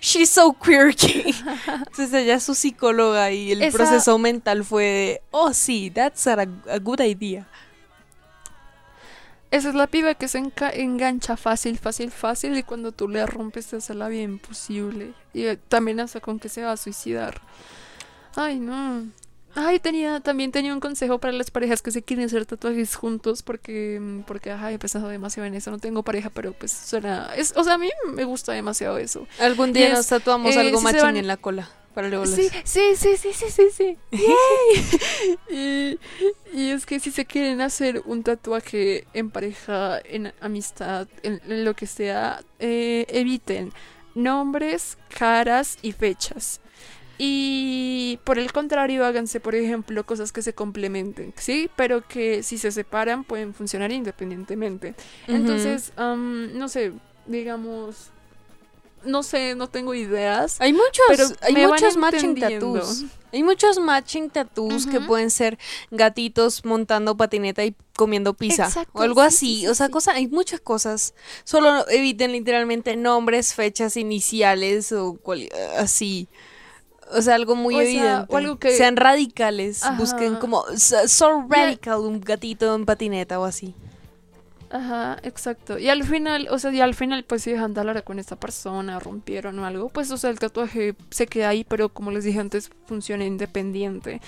[0.00, 1.34] She's so quirky.
[1.66, 6.26] Entonces ella es su psicóloga y el Esa- proceso mental fue de, oh sí, that's
[6.26, 7.46] a, a good idea.
[9.50, 10.42] Esa es la piba que se
[10.74, 15.14] engancha fácil, fácil, fácil y cuando tú le rompes te hace la vida imposible.
[15.32, 17.40] Y eh, también hasta con que se va a suicidar.
[18.36, 19.06] Ay, no.
[19.60, 23.42] Ay, tenía, también tenía un consejo para las parejas que se quieren hacer tatuajes juntos
[23.42, 25.72] porque, mm, porque, ajá, he pensado demasiado en eso.
[25.72, 29.26] No tengo pareja, pero pues suena, es, o sea, a mí me gusta demasiado eso.
[29.40, 31.68] Algún día Es, nos tatuamos eh, algo si machín van- en la cola.
[31.92, 33.96] Para luego Sí, sí, sí, sí, sí, sí, sí.
[35.50, 35.98] Y,
[36.52, 41.64] y es que si se quieren hacer un tatuaje en pareja, en amistad, en, en
[41.64, 43.72] lo que sea, eh, eviten
[44.14, 46.60] nombres, caras y fechas.
[47.18, 51.68] Y por el contrario, háganse, por ejemplo, cosas que se complementen, ¿sí?
[51.74, 54.94] Pero que si se separan pueden funcionar independientemente.
[55.26, 56.92] Entonces, am, no sé,
[57.26, 58.10] digamos,
[59.04, 60.60] no sé, no tengo ideas.
[60.60, 63.04] Hay muchos, Pero hay muchos matching tattoos.
[63.32, 65.58] Hay muchos matching tattoos que pueden ser
[65.90, 69.36] gatitos montando patineta y comiendo pizza Exacto, o algo sí, así.
[69.36, 69.92] sí, sí, o sea, sí.
[69.92, 71.14] cosa, hay muchas cosas.
[71.44, 76.28] Solo eviten literalmente nombres, fechas iniciales o cual- así.
[77.12, 78.34] O sea, algo muy O sea, evidente.
[78.34, 79.82] o algo que- Sean radicales.
[79.82, 79.96] Ajá.
[79.98, 83.74] Busquen como so, so radical un gatito en patineta o así.
[84.70, 85.78] Ajá, exacto.
[85.78, 88.36] Y al final, o sea, y al final, pues si dejan de hablar con esta
[88.36, 92.24] persona, rompieron o algo, pues, o sea, el tatuaje se queda ahí, pero como les
[92.24, 94.20] dije antes, funciona independiente.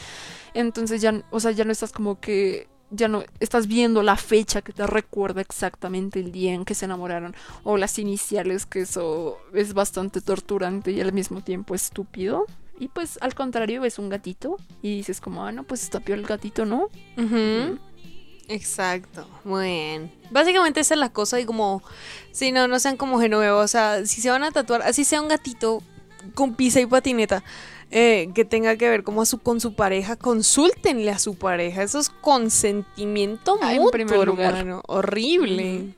[0.54, 4.62] Entonces ya, o sea, ya no estás como que, ya no estás viendo la fecha
[4.62, 9.36] que te recuerda exactamente el día en que se enamoraron, o las iniciales, que eso
[9.52, 12.46] es bastante torturante y al mismo tiempo estúpido.
[12.80, 16.18] Y pues al contrario, ves un gatito y dices como, ah, no, pues está peor
[16.18, 16.88] el gatito, ¿no?
[18.48, 20.12] Exacto, muy bien.
[20.30, 21.82] Básicamente esa es la cosa y como,
[22.32, 25.20] si no, no sean como Genoveva, o sea, si se van a tatuar, así sea
[25.20, 25.82] un gatito
[26.34, 27.44] con pizza y patineta,
[27.92, 31.82] eh, que tenga que ver como a su, con su pareja, consúltenle a su pareja,
[31.82, 34.56] eso es consentimiento Ah, en mutuo, primer lugar.
[34.56, 35.94] hermano, horrible.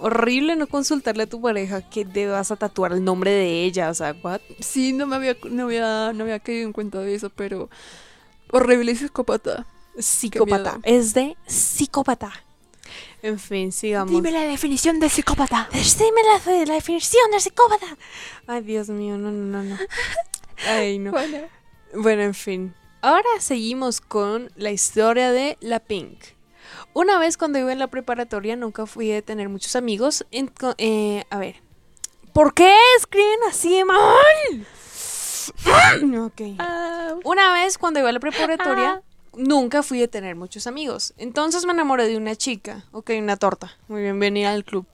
[0.00, 3.90] Horrible no consultarle a tu pareja que te vas a tatuar el nombre de ella,
[3.90, 4.40] o sea, what?
[4.60, 7.68] Sí, no me había, no había, no había caído en cuenta de eso, pero
[8.50, 9.66] horrible y psicópata.
[9.98, 12.32] Psicópata, es de psicópata.
[13.22, 14.22] En fin, sigamos.
[14.22, 15.68] la definición de psicópata.
[15.72, 17.86] Decime la, la definición de psicópata.
[18.46, 19.76] Ay, Dios mío, no, no, no, no.
[20.66, 21.10] Ay, no.
[21.10, 21.38] Bueno,
[21.94, 22.74] Bueno, en fin.
[23.00, 26.18] Ahora seguimos con la historia de la Pink.
[26.98, 30.26] Una vez cuando iba en la preparatoria nunca fui a tener muchos amigos.
[30.32, 31.62] En- eh, a ver.
[32.32, 34.66] ¿Por qué escriben así de mal?
[36.26, 36.40] ok.
[36.58, 39.00] ah, Una vez cuando iba a la preparatoria,
[39.32, 41.14] nunca fui a tener muchos amigos.
[41.18, 42.84] Entonces me enamoré de una chica.
[42.90, 43.70] Ok, una torta.
[43.86, 44.84] Muy bienvenida al club.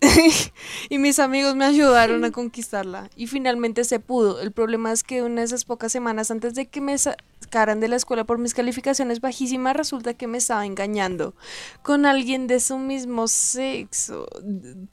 [0.88, 3.10] y mis amigos me ayudaron a conquistarla.
[3.16, 4.40] Y finalmente se pudo.
[4.40, 7.88] El problema es que una de esas pocas semanas antes de que me sacaran de
[7.88, 11.34] la escuela por mis calificaciones bajísimas, resulta que me estaba engañando
[11.82, 14.26] con alguien de su mismo sexo.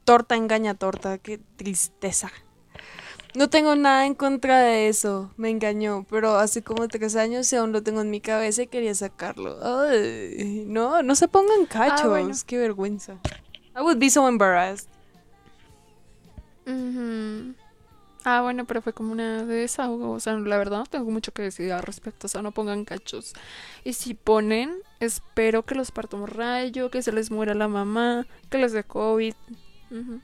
[0.04, 1.18] Torta engaña torta.
[1.18, 2.30] Qué tristeza.
[3.34, 7.56] No tengo nada en contra de eso, me engañó, pero hace como tres años y
[7.56, 9.56] aún lo tengo en mi cabeza y quería sacarlo.
[9.62, 12.34] Ay, no, no se pongan cachos, bueno.
[12.44, 13.18] qué vergüenza.
[13.76, 14.88] I would be so embarrassed.
[16.66, 17.54] Ujú.
[18.24, 20.10] Ah, bueno, pero fue como una de desahogo.
[20.12, 22.26] O sea, la verdad no tengo mucho que decir al respecto.
[22.26, 23.32] O sea, no pongan cachos.
[23.82, 28.26] Y si ponen, espero que los parta un rayo, que se les muera la mamá,
[28.50, 29.34] que les dé COVID.
[29.90, 30.20] Ujú.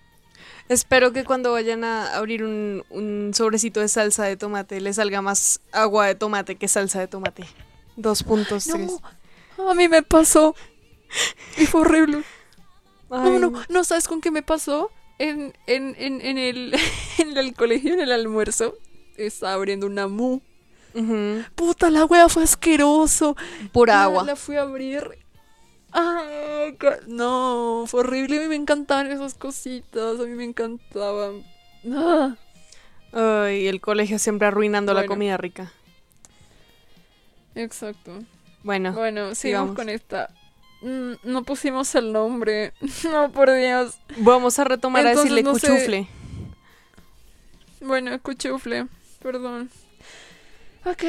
[0.69, 5.23] Espero que cuando vayan a abrir un, un sobrecito de salsa de tomate les salga
[5.23, 7.45] más agua de tomate que salsa de tomate.
[7.97, 8.93] Dos puntos tres.
[9.57, 10.55] No, a mí me pasó.
[11.57, 12.25] Y fue horrible.
[13.11, 14.90] Ay, No, no, no sabes con qué me pasó.
[15.19, 16.75] En, en, en, en el,
[17.19, 18.75] en el colegio, en el almuerzo,
[19.16, 20.40] estaba abriendo una mu.
[21.55, 23.37] Puta, la wea fue asqueroso.
[23.87, 24.25] La- agua.
[24.25, 25.19] La fui a abrir.
[25.92, 28.38] Ca- no, fue horrible.
[28.38, 30.19] A mí me encantaban esas cositas.
[30.19, 31.45] A mí me encantaban.
[31.92, 32.37] Ah.
[33.12, 35.73] Ay, el colegio siempre arruinando la comida rica.
[37.55, 38.19] Exacto.
[38.62, 39.77] Bueno, Bueno, sigamos.
[39.77, 40.31] con esta.
[40.83, 42.73] Mm, No pusimos el nombre.
[43.11, 43.99] No, por Dios.
[44.19, 45.69] vamos a retomar a Entonces, decirle no sé.
[45.69, 46.09] cuchufle.
[47.81, 48.87] Bueno, cuchufle.
[49.23, 49.71] Perdón.
[50.85, 51.03] Ok.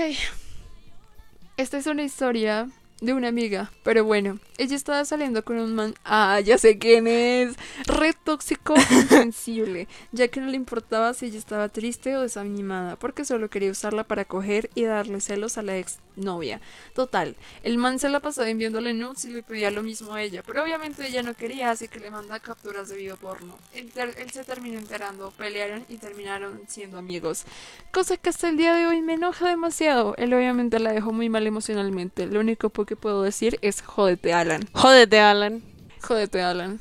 [1.57, 2.69] Esta es una historia
[3.01, 3.71] de una amiga.
[3.83, 5.95] Pero bueno, ella estaba saliendo con un man.
[6.03, 7.55] Ah, ya sé quién es.
[7.85, 9.87] Re tóxico, insensible.
[10.11, 12.95] Ya que no le importaba si ella estaba triste o desanimada.
[12.97, 16.59] Porque solo quería usarla para coger y darle celos a la ex novia.
[16.93, 20.43] Total, el man se la pasaba enviándole nudes y le pedía lo mismo a ella.
[20.45, 23.57] Pero obviamente ella no quería, así que le manda capturas de video porno.
[23.73, 23.91] Él,
[24.31, 27.45] se terminó enterando, pelearon y terminaron siendo amigos.
[27.91, 30.15] Cosa que hasta el día de hoy me enoja demasiado.
[30.17, 32.25] Él obviamente la dejó muy mal emocionalmente.
[32.25, 34.67] Lo único que puedo decir es jódete, Alan.
[34.73, 35.63] Jódete, Alan.
[36.01, 36.79] Jódete, Alan.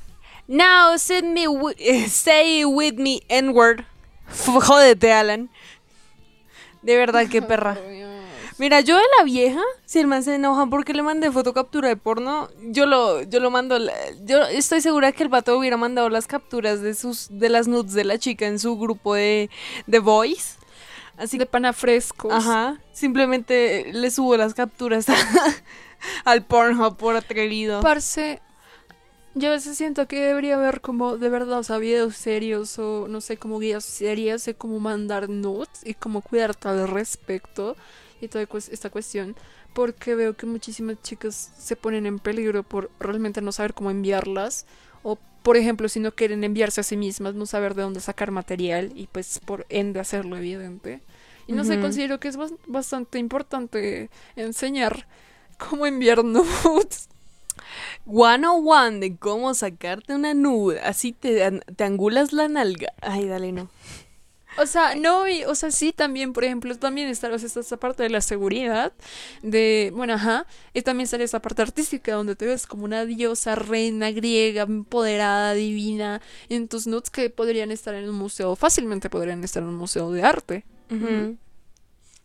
[0.49, 1.47] Now send me
[2.09, 3.85] say with me N-word.
[4.29, 5.51] Jódete, Alan.
[6.83, 7.77] De verdad, qué perra.
[8.59, 11.97] Mira, yo de la vieja, si el man se enoja porque le mandé fotocaptura de
[11.97, 13.79] porno, yo lo, yo lo mando,
[14.25, 17.93] yo estoy segura que el vato hubiera mandado las capturas de sus, de las nudes
[17.93, 19.51] de la chica en su grupo de,
[19.87, 20.57] de boys.
[21.19, 22.31] Así De panafrescos.
[22.33, 25.07] Ajá, simplemente le subo las capturas
[26.25, 27.81] al Pornhub por atrevido.
[27.81, 28.43] Parce,
[29.35, 33.07] yo a veces siento que debería haber como de verdad, o sea, videos serios o
[33.09, 37.77] no sé, como guías serias de cómo mandar nudes y cómo cuidarte al respecto
[38.21, 39.37] y toda esta cuestión.
[39.75, 44.67] Porque veo que muchísimas chicas se ponen en peligro por realmente no saber cómo enviarlas.
[45.03, 48.31] O, por ejemplo, si no quieren enviarse a sí mismas, no saber de dónde sacar
[48.31, 51.03] material y pues por ende hacerlo evidente.
[51.47, 51.83] Y no sé, Ujú.
[51.83, 55.07] considero que es bas- bastante importante enseñar
[55.59, 57.09] cómo enviar nudes.
[58.05, 62.93] 101 de cómo sacarte una nude, así te, te angulas la nalga.
[63.01, 63.69] Ay, dale, no.
[64.59, 67.61] O sea, no, y, o sea, sí también, por ejemplo, también está, o sea, está
[67.61, 68.93] esta parte de la seguridad,
[69.43, 73.55] de, bueno, ajá, y también está esa parte artística donde te ves como una diosa,
[73.55, 79.45] reina griega, empoderada, divina, en tus nudes que podrían estar en un museo, fácilmente podrían
[79.45, 80.65] estar en un museo de arte.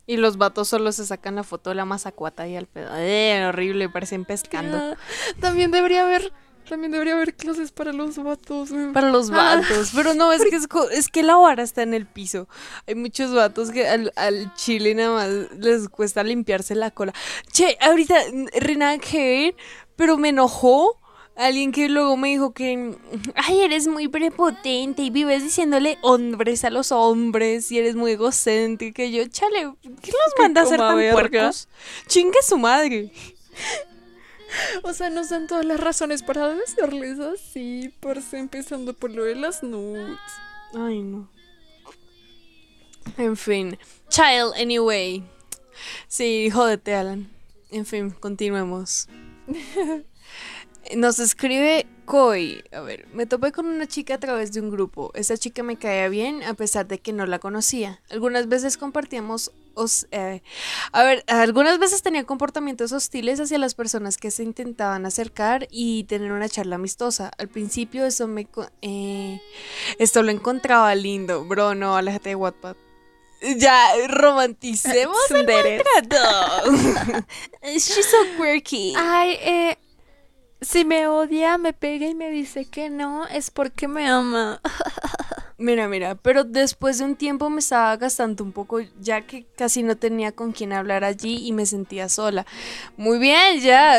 [0.07, 2.89] Y los vatos solo se sacan la foto de la mazacuata y al pedo.
[2.97, 4.77] Eh, horrible, parecen pescando.
[4.77, 4.97] Ah,
[5.39, 6.33] también debería haber,
[6.67, 8.69] también debería haber clases para los vatos.
[8.93, 9.61] Para los Ah.
[9.61, 9.91] vatos.
[9.95, 12.47] Pero no, es que, es, es que la vara está en el piso.
[12.87, 17.13] Hay muchos vatos que al, al chile nada más les cuesta limpiarse la cola.
[17.51, 19.55] Che, ahorita, n- re nada que ver,
[19.95, 20.97] pero me enojó.
[21.37, 22.93] Alguien que luego me dijo que,
[23.35, 29.03] ay, eres muy prepotente y vives diciéndole hombres a los hombres y eres muy egocéntrica.
[29.05, 31.69] Y yo, chale, ¿qué los manda a coma tan puercos?
[32.07, 33.11] Chingue su madre.
[34.83, 39.35] O sea, nos dan todas las razones para decirles así, por empezando por lo de
[39.35, 40.17] las nudes.
[40.73, 41.29] Ay, no.
[43.17, 43.77] En fin.
[44.09, 45.23] Child, anyway.
[46.07, 47.29] Sí, jódete, Alan.
[47.71, 49.07] En fin, continuemos.
[50.95, 52.63] Nos escribe Koi.
[52.71, 55.11] A ver, me topé con una chica a través de un grupo.
[55.13, 58.01] Esa chica me caía bien a pesar de que no la conocía.
[58.09, 59.51] Algunas veces compartíamos...
[59.75, 60.41] os- eh,
[60.91, 66.03] a ver, algunas veces tenía comportamientos hostiles hacia las personas que se intentaban acercar y
[66.05, 67.31] tener una charla amistosa.
[67.37, 68.47] Al principio eso me...
[68.81, 69.41] eh,
[69.99, 71.43] esto lo encontraba lindo.
[71.45, 72.75] Bro, no, aléjate de Wattpad.
[73.57, 76.71] Ya, romanticemos el maltrato.
[77.63, 78.93] She's so quirky.
[78.95, 79.77] Ay, eh,
[80.61, 84.61] si me odia, me pega y me dice que no, es porque me ama.
[85.61, 89.83] Mira, mira, pero después de un tiempo me estaba gastando un poco ya que casi
[89.83, 92.47] no tenía con quién hablar allí y me sentía sola.
[92.97, 93.95] Muy bien, ya,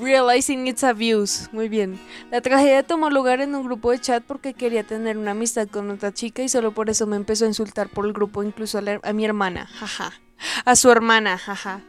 [0.00, 1.48] realizing its abuse.
[1.50, 1.98] Muy bien.
[2.30, 5.90] La tragedia tomó lugar en un grupo de chat porque quería tener una amistad con
[5.90, 8.82] otra chica y solo por eso me empezó a insultar por el grupo, incluso a,
[9.02, 10.12] a mi hermana, jaja.
[10.64, 11.82] A su hermana, jaja.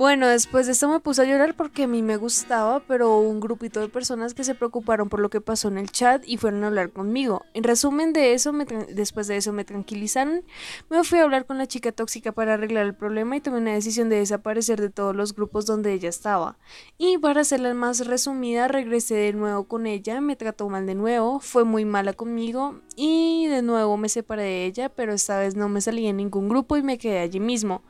[0.00, 3.28] Bueno, después de esto me puse a llorar porque a mí me gustaba, pero hubo
[3.28, 6.38] un grupito de personas que se preocuparon por lo que pasó en el chat y
[6.38, 7.44] fueron a hablar conmigo.
[7.52, 10.42] En resumen de eso, me después de eso me tranquilizaron,
[10.88, 13.74] me fui a hablar con la chica tóxica para arreglar el problema y tomé una
[13.74, 16.56] decisión de desaparecer de todos los grupos donde ella estaba.
[16.96, 21.40] Y para hacerla más resumida, regresé de nuevo con ella, me trató mal de nuevo,
[21.40, 25.68] fue muy mala conmigo y de nuevo me separé de ella, pero esta vez no
[25.68, 27.82] me salí en ningún grupo y me quedé allí mismo.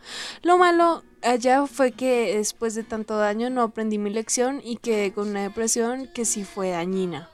[0.42, 5.12] Lo malo allá fue que después de tanto daño no aprendí mi lección y quedé
[5.12, 7.28] con una depresión que sí fue dañina.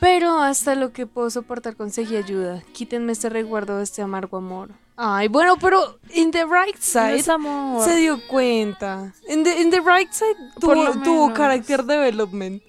[0.00, 2.62] Pero hasta lo que puedo soportar conseguí ayuda.
[2.72, 4.70] Quítenme este recuerdo de este amargo amor.
[4.96, 7.84] Ay, bueno, pero in the right No side amor.
[7.84, 9.12] se dio cuenta.
[9.28, 11.36] In the, in the right side tuvo, tuvo menos.
[11.38, 12.62] character development.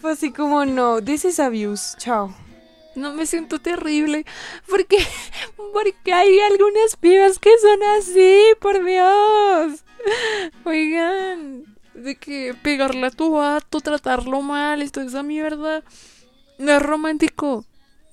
[0.00, 1.96] Fue así como, no, this is abuse.
[1.98, 2.34] Chao.
[2.94, 4.24] No me siento terrible.
[4.68, 4.98] Porque,
[5.72, 9.84] porque hay algunas pibas que son así, por Dios.
[10.64, 11.64] Oigan,
[11.94, 15.82] de que pegarle a tu vato, tratarlo mal y toda esa mierda.
[16.58, 17.64] No es romántico.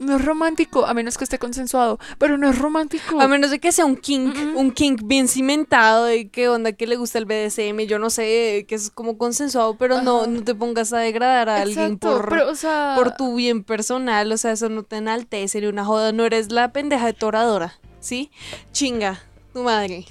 [0.01, 1.99] No es romántico, a menos que esté consensuado.
[2.17, 3.21] Pero no es romántico.
[3.21, 6.87] A menos de que sea un kink, un kink bien cimentado de qué onda que
[6.87, 10.27] le gusta el BDSM, yo no sé, que es como consensuado, pero no, Ajá.
[10.27, 14.31] no te pongas a degradar a alguien por, pero, o sea, por tu bien personal,
[14.31, 17.75] o sea, eso no te enaltece ni una joda, no eres la pendeja de toradora,
[17.99, 18.31] ¿sí?
[18.71, 19.21] Chinga,
[19.53, 20.05] tu madre.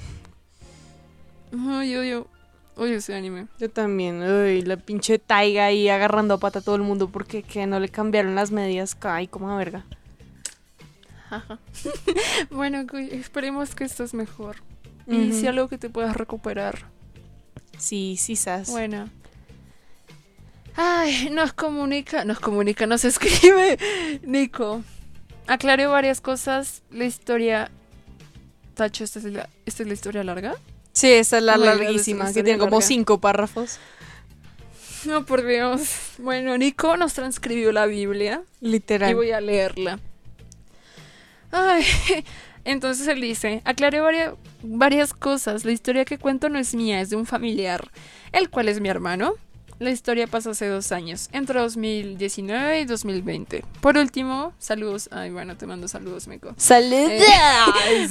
[1.52, 2.28] Ay, odio,
[2.80, 3.46] odio ese anime.
[3.58, 7.42] Yo también, uy, la pinche taiga ahí agarrando a pata a todo el mundo porque
[7.42, 9.84] que no le cambiaron las medias, ay, como a verga.
[12.50, 14.56] Bueno, esperemos que estés mejor.
[15.06, 16.86] Y si algo que te puedas recuperar.
[17.78, 18.70] Sí, sí, sas.
[18.70, 19.08] Bueno.
[20.76, 23.78] Ay, nos comunica, nos comunica, nos escribe
[24.22, 24.82] Nico.
[25.46, 26.82] Aclaré varias cosas.
[26.90, 27.70] La historia.
[28.74, 30.56] Tacho, ¿esta es la, esta es la historia larga?
[31.00, 33.78] Sí, esa es la Oh larguísima, que tiene como cinco párrafos.
[35.06, 36.12] No, por Dios.
[36.18, 39.10] Bueno, Nico nos transcribió la Biblia Literal.
[39.10, 39.98] y voy a leerla.
[41.52, 41.86] Ay,
[42.66, 45.64] entonces él dice, aclaré varias, varias cosas.
[45.64, 47.90] La historia que cuento no es mía, es de un familiar,
[48.32, 49.36] el cual es mi hermano.
[49.80, 53.64] La historia pasó hace dos años, entre 2019 y 2020.
[53.80, 55.08] Por último, saludos.
[55.10, 56.52] Ay, bueno, te mando saludos, Mico.
[56.58, 57.22] Saludos.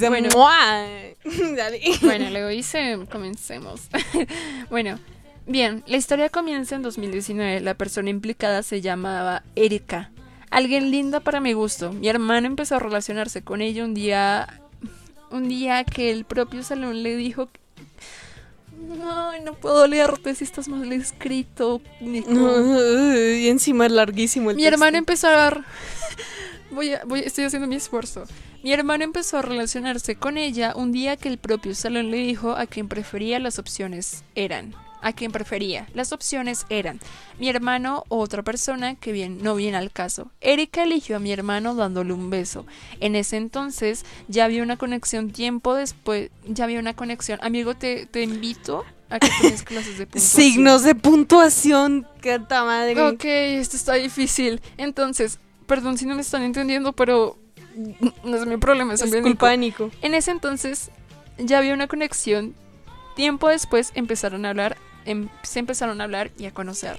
[0.00, 0.28] bueno.
[0.34, 1.56] bueno.
[1.56, 1.80] Dale.
[2.02, 3.82] Bueno, luego dice, comencemos.
[4.70, 4.98] bueno,
[5.46, 7.60] bien, la historia comienza en 2019.
[7.60, 10.10] La persona implicada se llamaba Erika.
[10.50, 11.92] Alguien linda para mi gusto.
[11.92, 14.60] Mi hermano empezó a relacionarse con ella un día.
[15.30, 17.48] Un día que el propio salón le dijo.
[19.02, 22.30] Ay, no puedo leerte si estás mal escrito, Nico".
[22.30, 24.74] y encima es larguísimo el Mi texto.
[24.74, 25.64] hermano empezó a.
[26.70, 28.24] Voy a, voy, estoy haciendo mi esfuerzo.
[28.62, 32.52] Mi hermano empezó a relacionarse con ella un día que el propio salón le dijo
[32.52, 34.74] a quien prefería las opciones eran.
[35.02, 35.88] A quien prefería.
[35.94, 37.00] Las opciones eran
[37.38, 40.30] mi hermano o otra persona que bien, no viene al caso.
[40.40, 42.66] Erika eligió a mi hermano dándole un beso.
[43.00, 46.30] En ese entonces ya había una conexión tiempo después.
[46.46, 47.38] Ya había una conexión.
[47.42, 50.42] Amigo, te, te invito a que tomes clases de puntuación.
[50.42, 53.00] Signos de puntuación, canta madre.
[53.00, 54.60] Ok, esto está difícil.
[54.76, 57.36] Entonces, perdón si no me están entendiendo, pero
[58.24, 59.90] no es mi problema, es, Es culpa de Nico.
[60.02, 60.90] En ese entonces
[61.38, 62.54] ya había una conexión.
[63.16, 64.76] Tiempo después empezaron a hablar,
[65.10, 66.96] em- se empezaron a hablar y a conocer,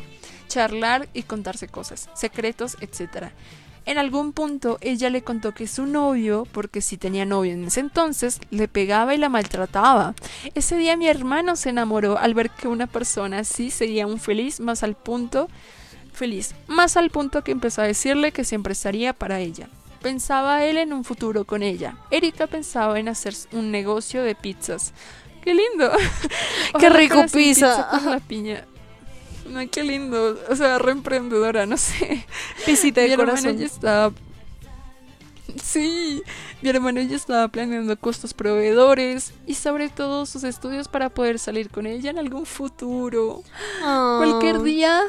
[0.47, 3.29] charlar y contarse cosas, secretos, etc.
[3.85, 7.79] En algún punto ella le contó que su novio, porque si tenía novio en ese
[7.79, 10.13] entonces, le pegaba y la maltrataba.
[10.53, 14.59] Ese día mi hermano se enamoró al ver que una persona así sería un feliz
[14.59, 15.47] más al punto
[16.13, 19.69] feliz, más al punto que empezó a decirle que siempre estaría para ella.
[20.01, 21.95] Pensaba él en un futuro con ella.
[22.09, 24.93] Erika pensaba en hacer un negocio de pizzas.
[25.43, 25.91] ¡Qué lindo!
[26.79, 27.87] ¡Qué rico así, pizza!
[27.89, 28.65] con la piña.
[29.55, 30.39] Ay, qué lindo.
[30.49, 32.25] O sea, reemprendedora, no sé.
[32.65, 33.57] Pisita Mi de hermano corazón.
[33.57, 34.13] ya estaba.
[35.61, 36.23] Sí,
[36.61, 41.69] mi hermano ya estaba planeando costos proveedores y sobre todo sus estudios para poder salir
[41.69, 43.43] con ella en algún futuro.
[43.81, 45.01] Cualquier día,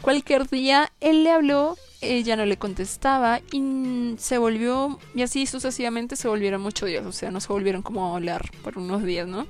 [0.00, 6.16] cualquier día, él le habló, ella no le contestaba y se volvió, y así sucesivamente
[6.16, 9.26] se volvieron muchos días, o sea, no se volvieron como a hablar por unos días,
[9.26, 9.46] ¿no?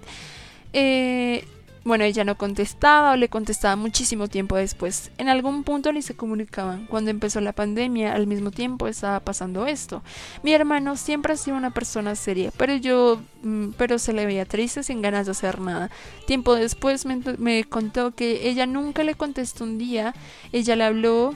[0.73, 1.45] Eh,
[1.85, 5.11] bueno, ella no contestaba o le contestaba muchísimo tiempo después.
[5.19, 6.87] En algún punto ni se comunicaban.
[6.87, 10.03] Cuando empezó la pandemia, al mismo tiempo estaba pasando esto.
[10.43, 14.47] Mi hermano siempre ha sido una persona seria, pero yo, mm, pero se le veía
[14.47, 15.91] triste sin ganas de hacer nada.
[16.27, 20.15] Tiempo después me contó que ella nunca le contestó un día,
[20.53, 21.35] ella le habló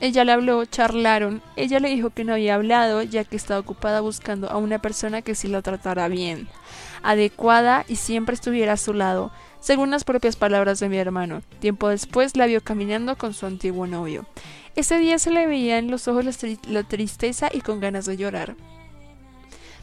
[0.00, 1.42] Ella le habló, charlaron.
[1.56, 5.22] Ella le dijo que no había hablado ya que estaba ocupada buscando a una persona
[5.22, 6.48] que sí la tratara bien,
[7.02, 11.42] adecuada y siempre estuviera a su lado, según las propias palabras de mi hermano.
[11.60, 14.26] Tiempo después la vio caminando con su antiguo novio.
[14.76, 18.04] Ese día se le veía en los ojos la, tri- la tristeza y con ganas
[18.04, 18.54] de llorar.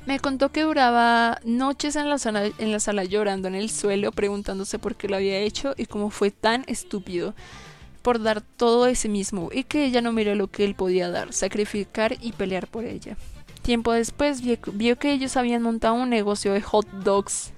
[0.06, 4.12] Me contó que duraba noches en la, sala, en la sala llorando en el suelo,
[4.12, 7.34] preguntándose por qué lo había hecho y cómo fue tan estúpido
[8.04, 11.10] por dar todo de sí mismo y que ella no miró lo que él podía
[11.10, 13.18] dar, sacrificar y pelear por ella.
[13.64, 17.53] Tiempo después vio, vio que ellos habían montado un negocio de hot dogs,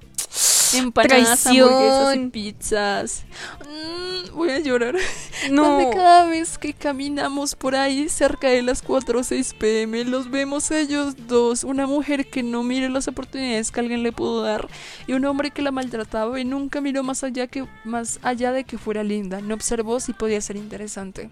[0.77, 1.67] empanadas, Traición.
[1.69, 3.23] hamburguesas y pizzas.
[3.61, 4.95] Mm, voy a llorar.
[5.51, 5.63] No.
[5.63, 10.31] Donde cada vez que caminamos por ahí cerca de las 4 o 6 pm los
[10.31, 14.67] vemos ellos dos, una mujer que no mire las oportunidades que alguien le pudo dar
[15.05, 18.63] y un hombre que la maltrataba y nunca miró más allá que más allá de
[18.63, 21.29] que fuera linda, no observó si podía ser interesante.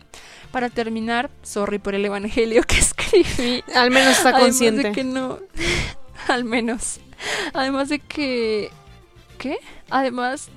[0.51, 3.63] Para terminar, sorry por el evangelio que escribí.
[3.73, 4.83] Al menos está Además consciente.
[4.83, 5.39] de que no,
[6.27, 6.99] al menos.
[7.53, 8.69] Además de que
[9.89, 10.49] Además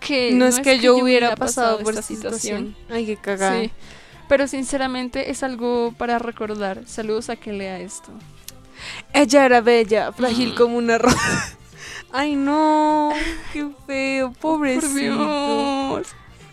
[0.00, 2.76] que no, es que, yo hubiera pasado, por esta situación.
[2.90, 3.60] Ay, qué cagada.
[3.60, 3.70] Sí.
[4.28, 6.82] Pero sinceramente es algo para recordar.
[6.86, 8.10] Saludos a quien lea esto.
[9.12, 10.56] Ella era bella, frágil Mm.
[10.56, 11.18] como una rosa.
[12.12, 13.12] Ay, no.
[13.52, 14.88] Qué feo, pobrecito.
[15.16, 16.08] Por Dios.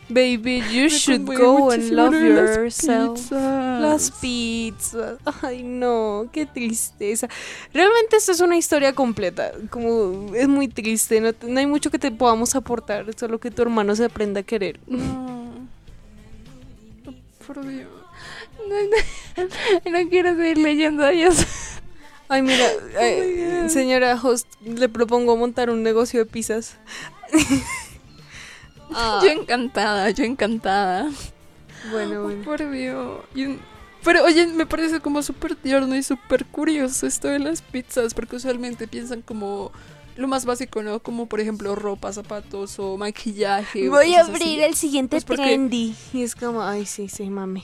[0.10, 3.14] Baby, you Me should go and love lo de las yourself.
[3.20, 3.82] pizzas.
[3.82, 5.20] Las pizzas.
[5.44, 7.28] Ay, no, qué tristeza.
[7.74, 9.52] Realmente esto es una historia completa.
[9.70, 11.22] Como es muy triste.
[11.22, 13.06] No, no hay mucho que te podamos aportar.
[13.16, 14.80] Solo que tu hermano se aprenda a querer.
[14.88, 15.68] No.
[17.46, 17.88] Por Dios.
[18.68, 18.76] No,
[19.46, 19.50] no-
[20.04, 21.46] no quiero seguir leyendo a Dios.
[22.28, 26.78] Ay, mira, Oh eh, señora host, le propongo montar un negocio de pizzas.
[29.02, 31.10] Ah, Yo encantada, yo encantada.
[31.92, 32.44] bueno, bueno.
[32.44, 33.22] Por Dios.
[34.04, 38.36] Pero oye, me parece como súper tierno y súper curioso esto de las pizzas, porque
[38.38, 39.72] usualmente piensan como
[40.16, 41.00] lo más básico, ¿no?
[41.00, 43.88] Como por ejemplo ropa, zapatos o maquillaje.
[43.88, 44.32] o Voy a así.
[44.32, 45.96] abrir el siguiente Pues porque- trendy.
[46.14, 47.64] Y es como, ay, sí, sí, mami.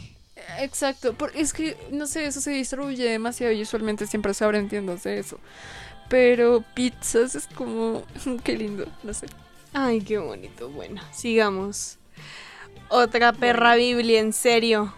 [0.60, 4.70] Exacto, porque es que, no sé, eso se distribuye demasiado y usualmente siempre se abren
[4.70, 5.40] tiendas de eso.
[6.10, 8.04] Pero pizzas es como,
[8.44, 9.28] qué lindo, no sé.
[9.78, 10.70] Ay, qué bonito.
[10.70, 11.98] Bueno, sigamos.
[12.88, 14.94] Otra perra Biblia, en serio.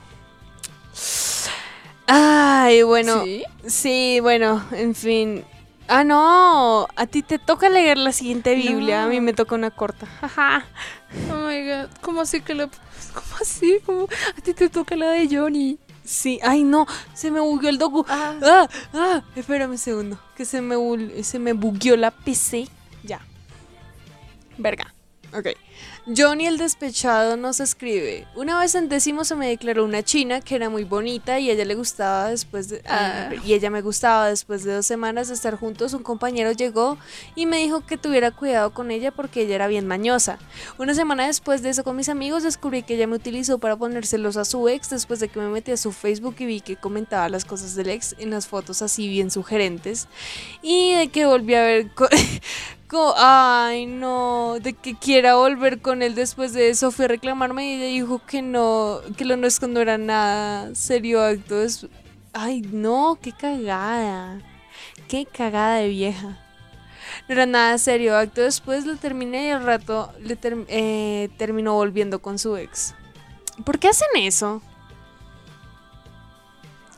[2.06, 3.24] Ay, bueno.
[3.24, 3.44] ¿Sí?
[3.66, 5.44] Sí, bueno, en fin.
[5.88, 6.88] Ah, no.
[6.96, 9.04] A ti te toca leer la siguiente Biblia.
[9.04, 10.06] A mí me toca una corta.
[10.22, 10.64] Jaja.
[11.32, 12.68] Oh my god, ¿cómo así que la...
[12.68, 13.80] ¿Cómo así?
[13.84, 14.08] ¿Cómo?
[14.38, 15.80] A ti te toca la de Johnny.
[16.04, 16.86] Sí, ay, no.
[17.16, 18.06] Se me bugueó el docu.
[18.08, 20.20] Ah, Ah, ah, espérame un segundo.
[20.36, 20.76] Que se me,
[21.24, 22.68] se me bugueó la PC.
[24.58, 24.94] Verga.
[25.34, 25.48] Ok.
[26.16, 28.26] Johnny el despechado nos escribe.
[28.34, 31.66] Una vez en décimo se me declaró una china que era muy bonita y ella
[31.66, 32.82] le gustaba después de...
[32.88, 33.30] Ah.
[33.46, 35.94] Y ella me gustaba después de dos semanas de estar juntos.
[35.94, 36.98] Un compañero llegó
[37.36, 40.40] y me dijo que tuviera cuidado con ella porque ella era bien mañosa.
[40.78, 44.38] Una semana después de eso con mis amigos descubrí que ella me utilizó para ponérselos
[44.38, 47.28] a su ex después de que me metí a su Facebook y vi que comentaba
[47.28, 50.08] las cosas del ex en las fotos así bien sugerentes.
[50.62, 51.92] Y de que volví a ver...
[53.18, 57.74] ay, no, de que quiera volver con él después de eso fui a reclamarme y
[57.76, 61.62] ella dijo que no, que lo nuestro no era nada serio acto.
[61.62, 61.86] Es,
[62.34, 64.40] ay, no, qué cagada.
[65.10, 66.40] Qué cagada de vieja.
[67.28, 68.42] No era nada serio acto.
[68.42, 72.96] Después lo terminé y al rato le ter- eh, terminó volviendo con su ex.
[73.66, 74.62] ¿Por qué hacen eso?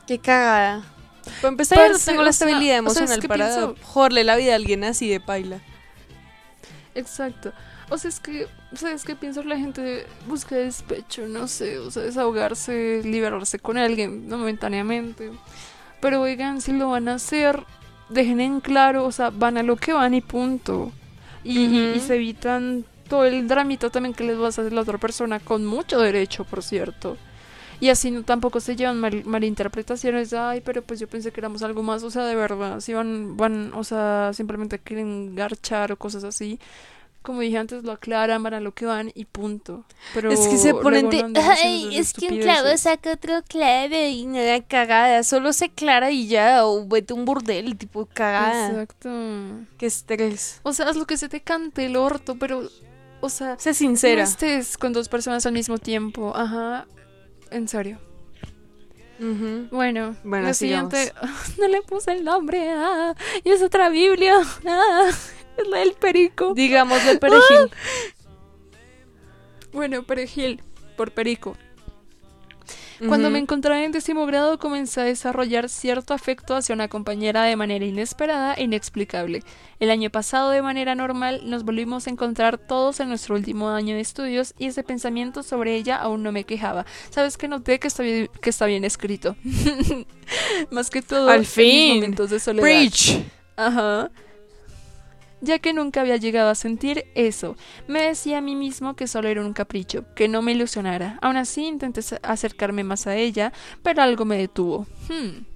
[0.06, 0.82] Qué cagada.
[1.40, 3.46] Para empezar, yo no tengo la o sea, estabilidad o sea, es emocional que para
[3.48, 5.60] pienso- joderle la vida a alguien así de paila.
[6.94, 7.52] Exacto.
[7.88, 9.42] O sea, es que, ¿sabes qué pienso?
[9.42, 15.30] La gente busca despecho, no sé, o sea, desahogarse, liberarse con alguien momentáneamente.
[16.00, 17.64] Pero oigan, si lo van a hacer,
[18.08, 20.92] dejen en claro, o sea, van a lo que van y punto.
[21.44, 22.06] Y, y- y Ujú.
[22.06, 25.66] se evitan todo el dramito también que les va a hacer la otra persona, con
[25.66, 27.16] mucho derecho, por cierto.
[27.80, 31.62] Y así no, tampoco se llevan mal- malinterpretaciones ay, pero pues yo pensé que éramos
[31.62, 35.96] algo más, o sea, de verdad, si van, van, o sea, simplemente quieren garchar o
[35.96, 36.58] cosas así,
[37.22, 39.84] como dije antes, lo aclaran, van a lo que van y punto.
[40.14, 42.80] Pero Es que se ponen de, ay, es que un clavo estupideces".
[42.80, 45.22] saca otro clavo y no da cagada.
[45.22, 48.70] Solo se clara y ya, o vete a un burdel, tipo cagada.
[48.70, 49.10] Exacto.
[49.76, 50.60] Qué estrés.
[50.62, 52.62] O sea, haz lo que se te cante el orto, pero,
[53.20, 54.22] o sea, Sé sincera.
[54.22, 56.32] no estés con dos personas al mismo tiempo.
[56.34, 56.86] Ajá,
[57.50, 57.98] en serio.
[59.70, 60.92] Bueno, Bueno, la sigamos.
[60.94, 61.12] siguiente.
[61.58, 62.70] No le puse el nombre.
[62.70, 64.40] Ah, y es otra Biblia.
[64.66, 65.10] Ah,
[65.58, 66.54] es la del perico.
[66.54, 67.70] Digamos de perejil.
[69.72, 70.62] Bueno, perejil,
[70.96, 71.56] por perico.
[73.08, 77.56] Cuando me encontraba en décimo grado comencé a desarrollar cierto afecto hacia una compañera de
[77.56, 79.42] manera inesperada e inexplicable.
[79.78, 83.94] El año pasado, de manera normal, nos volvimos a encontrar todos en nuestro último año
[83.94, 86.84] de estudios y ese pensamiento sobre ella aún no me quejaba.
[87.10, 89.36] ¿Sabes que noté que está bien, que está bien escrito?
[90.70, 91.94] Más que todo Al en mis fin.
[91.96, 92.62] momentos de soledad.
[92.62, 93.18] Preach.
[93.56, 94.10] Ajá.
[95.40, 97.56] Ya que nunca había llegado a sentir eso,
[97.88, 101.18] me decía a mí mismo que solo era un capricho, que no me ilusionara.
[101.22, 104.86] Aún así intenté acercarme más a ella, pero algo me detuvo.
[105.08, 105.49] Hmm.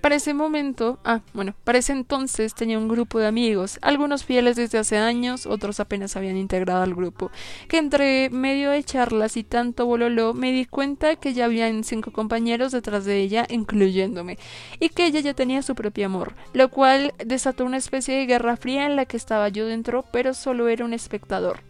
[0.00, 4.56] Para ese momento, ah, bueno, para ese entonces tenía un grupo de amigos, algunos fieles
[4.56, 7.30] desde hace años, otros apenas habían integrado al grupo,
[7.68, 12.12] que entre medio de charlas y tanto bololó me di cuenta que ya habían cinco
[12.12, 14.38] compañeros detrás de ella, incluyéndome
[14.78, 18.56] y que ella ya tenía su propio amor, lo cual desató una especie de guerra
[18.56, 21.60] fría en la que estaba yo dentro, pero solo era un espectador.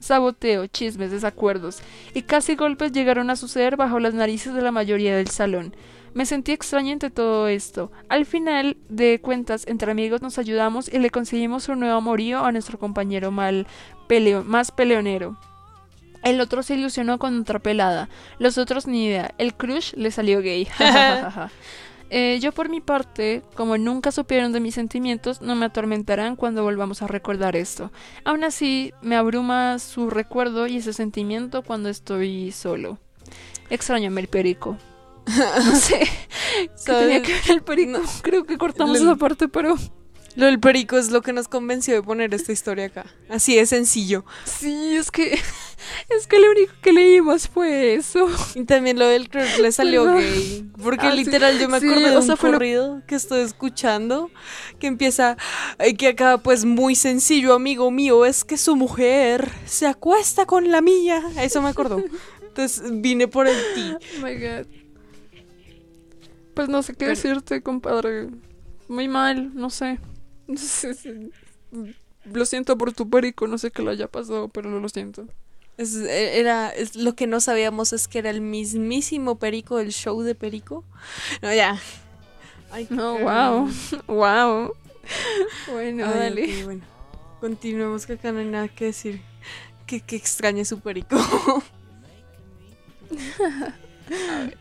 [0.00, 1.78] Saboteo, chismes, desacuerdos
[2.12, 5.74] y casi golpes llegaron a suceder bajo las narices de la mayoría del salón.
[6.14, 7.90] Me sentí extraño entre todo esto.
[8.08, 12.52] Al final de cuentas, entre amigos nos ayudamos y le conseguimos un nuevo amorío a
[12.52, 13.66] nuestro compañero mal
[14.08, 15.36] peleo- más peleonero.
[16.22, 18.08] El otro se ilusionó con otra pelada.
[18.38, 19.34] Los otros ni idea.
[19.38, 20.68] El crush le salió gay.
[22.10, 26.62] Eh, yo por mi parte, como nunca supieron de mis sentimientos, no me atormentarán cuando
[26.62, 27.90] volvamos a recordar esto.
[28.24, 32.98] Aún así, me abruma su recuerdo y ese sentimiento cuando estoy solo.
[33.68, 34.76] Extrañame el perico.
[35.64, 36.00] No sé
[36.84, 38.00] qué tenía que ver el perico.
[38.22, 39.76] Creo que cortamos Lo- esa parte, pero
[40.36, 43.06] Lo del perico es lo que nos convenció de poner esta historia acá.
[43.28, 44.24] Así de sencillo.
[44.44, 45.38] sí, es que
[46.08, 48.26] es que lo único que leímos fue eso.
[48.56, 50.18] Y también lo del crush le salió Perdón.
[50.22, 50.70] gay.
[50.82, 51.18] Porque Ah, sí.
[51.24, 54.30] literal yo me Sí, acordé de o un sea, fue lo- corrido que estoy escuchando
[54.80, 55.36] que empieza,
[55.78, 60.70] eh, que acá pues muy sencillo, amigo mío, es que su mujer se acuesta con
[60.72, 61.22] la mía.
[61.40, 62.02] Eso me acordó.
[62.48, 63.94] Entonces vine por el ti.
[64.18, 64.66] Oh my god.
[66.54, 68.28] Pues no sé qué Pero- decirte, compadre.
[68.88, 69.98] Muy mal, no sé.
[70.46, 71.30] No sé si-
[72.24, 75.26] Lo siento por tu perico, no sé qué le haya pasado, pero lo siento.
[75.76, 79.90] Es- eh, era, es- lo que no sabíamos es que era el mismísimo perico del
[79.92, 80.84] show de perico.
[81.42, 81.78] No, ya.
[82.70, 83.68] Ay, No, wow.
[84.06, 84.74] Wow.
[85.70, 86.64] Bueno, Ay, dale.
[86.64, 86.82] bueno.
[87.40, 89.20] Continuemos que acá no hay nada que decir.
[89.86, 91.16] Que, que extrañe su perico.
[94.08, 94.58] A ver.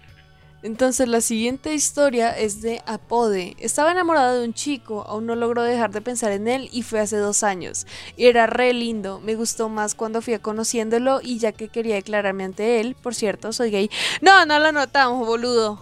[0.63, 3.57] Entonces la siguiente historia es de Apode.
[3.59, 7.01] Estaba enamorado de un chico, aún no logró dejar de pensar en él y fue
[7.01, 7.85] hace dos años.
[8.15, 11.95] Y era re lindo, me gustó más cuando fui a conociéndolo y ya que quería
[11.95, 13.91] declararme ante él, por cierto, soy gay.
[14.21, 15.81] No, no lo notamos, boludo.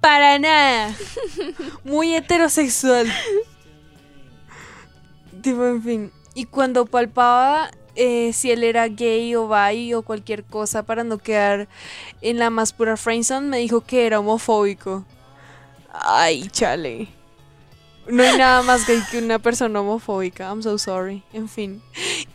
[0.00, 0.94] Para nada.
[1.84, 3.12] Muy heterosexual.
[5.42, 6.12] Tipo, en fin.
[6.34, 11.18] Y cuando palpaba eh, si él era gay o bi o cualquier cosa para no
[11.18, 11.68] quedar
[12.20, 15.04] en la más pura friendzone, me dijo que era homofóbico.
[15.92, 17.08] Ay, chale.
[18.08, 20.48] No hay nada más gay que una persona homofóbica.
[20.48, 21.22] I'm so sorry.
[21.32, 21.82] En fin.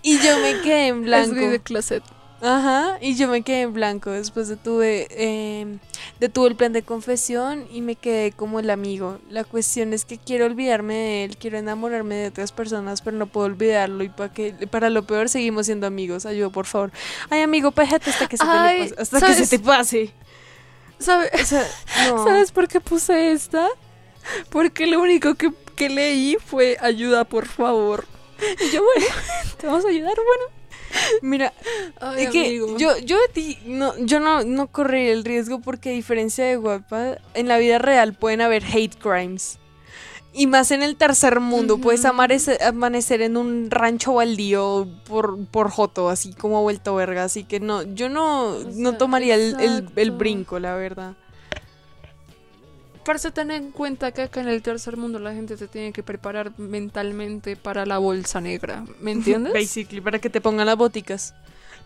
[0.02, 1.36] Y yo me quedé en Es blanco.
[1.36, 2.04] gay de closet.
[2.40, 5.78] Ajá, y yo me quedé en blanco después de tuve, eh,
[6.20, 9.18] detuve el plan de confesión y me quedé como el amigo.
[9.32, 13.26] La cuestión es que quiero olvidarme de él, quiero enamorarme de otras personas, pero no
[13.26, 16.28] puedo olvidarlo y para que para lo peor seguimos siendo amigos.
[16.28, 16.92] Ayuda, por favor.
[17.32, 20.14] Ay, amigo, péjate hasta que se te, le pase, hasta que se te pase.
[21.00, 21.68] ¿Sabe- O sea,
[22.08, 22.24] no.
[22.24, 23.68] ¿Sabes por qué puse esta?
[24.52, 28.06] Porque lo único que, que leí fue ayuda, por favor.
[28.64, 29.06] Y yo, bueno,
[29.58, 30.58] te vamos a ayudar, bueno.
[31.22, 31.54] Mira,
[32.00, 35.90] Ay, es que yo, yo de ti no, yo no, no corrí el riesgo porque
[35.90, 39.60] a diferencia de Guapa, en la vida real pueden haber hate crimes.
[40.34, 46.10] Y más en el tercer mundo, puedes amanecer en un rancho baldío por, por joto,
[46.10, 47.24] así como vuelto verga.
[47.24, 51.16] Así que no, yo no, no sea, tomaría el, el- el brinco, la verdad.
[53.08, 56.04] Parce, ten en cuenta que acá en el tercer mundo la gente se tiene que
[56.04, 58.84] preparar mentalmente para la bolsa negra.
[59.00, 59.54] ¿Me entiendes?
[59.54, 61.34] Basically, para que te pongan las boticas.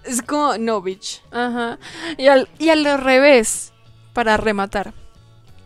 [0.04, 1.22] Es como, no, bitch.
[1.30, 1.78] Ajá.
[2.18, 3.72] Y al, y al revés,
[4.14, 4.96] para rematar.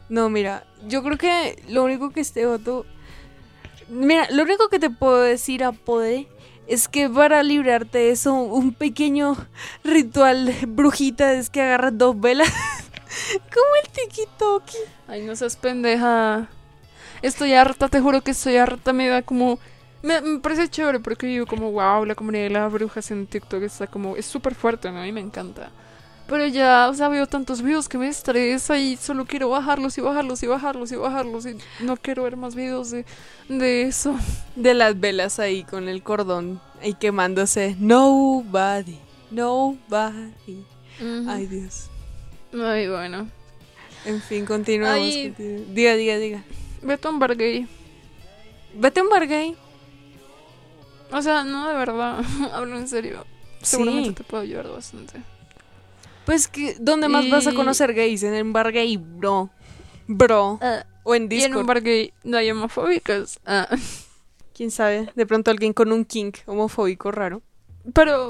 [0.10, 2.86] No, mira, yo creo que lo único que este voto.
[3.88, 6.28] Mira, lo único que te puedo decir a Pode
[6.68, 9.38] es que para librarte de eso, un pequeño
[9.86, 12.52] ritual brujita es que agarras dos velas.
[13.54, 14.78] como el tiki-toki.
[15.08, 16.48] Ay, no seas pendeja.
[17.22, 18.94] Estoy harta, te juro que estoy harta.
[18.94, 19.60] Me da como.
[20.02, 23.64] Me, me parece chévere porque digo, como, wow, la comunidad de las brujas en TikTok
[23.64, 24.16] está como.
[24.16, 25.00] Es súper fuerte, ¿no?
[25.00, 25.72] A mí me encanta.
[26.28, 30.02] Pero ya, o sea, veo tantos videos que me estresa y solo quiero bajarlos y
[30.02, 31.46] bajarlos y bajarlos y bajarlos.
[31.46, 33.06] Y no quiero ver más videos de,
[33.48, 34.16] de eso.
[34.56, 37.76] De las velas ahí con el cordón ahí quemándose.
[37.80, 38.98] Nobody,
[39.30, 40.66] nobody.
[41.28, 41.90] Ay, Dios.
[42.64, 43.30] Ay, bueno.
[44.06, 45.00] En fin, continuamos.
[45.00, 45.34] Ay.
[45.38, 46.44] Diga, diga, diga.
[46.82, 47.68] Vete a un bar gay.
[48.76, 49.56] Vete a un bar gay.
[51.12, 52.24] O sea, no, de verdad.
[52.54, 53.26] Hablo en serio.
[53.62, 54.16] Seguramente Sí.
[54.16, 55.22] te puedo ayudar bastante.
[56.26, 58.24] Pues, que, ¿dónde más vas a conocer gays?
[58.24, 59.50] En el bar gay, bro.
[60.08, 60.60] Bro.
[61.04, 61.58] O en y en Discord.
[61.62, 63.40] un bar gay no hay homofóbicos.
[63.46, 63.68] Ah.
[64.56, 65.10] ¿Quién sabe?
[65.16, 67.42] De pronto alguien con un kink homofóbico raro.
[67.94, 68.30] Pero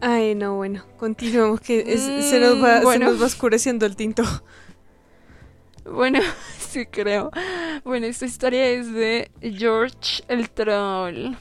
[0.00, 0.84] Ay, no, bueno.
[0.96, 3.06] Continuemos que es- se, nos va, Mm, bueno.
[3.06, 4.22] se nos va oscureciendo el tinto.
[5.84, 6.20] Bueno,
[6.58, 7.30] sí creo.
[7.84, 11.34] Bueno, esta historia es de George el Troll.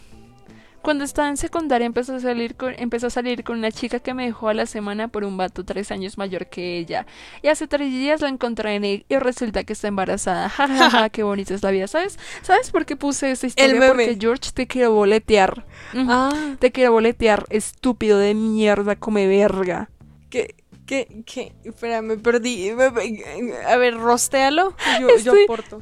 [0.87, 4.13] Cuando estaba en secundaria empezó a salir con, empezó a salir con una chica que
[4.13, 7.05] me dejó a la semana por un vato tres años mayor que ella.
[7.41, 10.47] Y hace tres días la encontré en él y resulta que está embarazada.
[10.57, 12.17] Ja, ja, ja, qué bonita es la vida, ¿sabes?
[12.41, 13.73] ¿Sabes por qué puse esta historia?
[13.73, 13.87] meme.
[13.87, 15.65] Porque George te quiere boletear.
[15.93, 16.07] Ujú.
[16.09, 19.89] Ah, Te quiere boletear, estúpido de mierda, come verga.
[20.29, 20.55] ¿qué?
[20.85, 21.21] ¿Qué?
[21.25, 21.51] ¿Qué?
[21.65, 22.69] Espera, me perdí.
[22.69, 24.73] A ver, rostealo.
[25.01, 25.81] Yo, yo Estoy- aporto.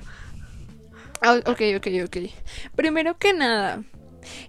[1.22, 2.18] Ah, ok, ok, ok.
[2.76, 3.84] Primero que nada,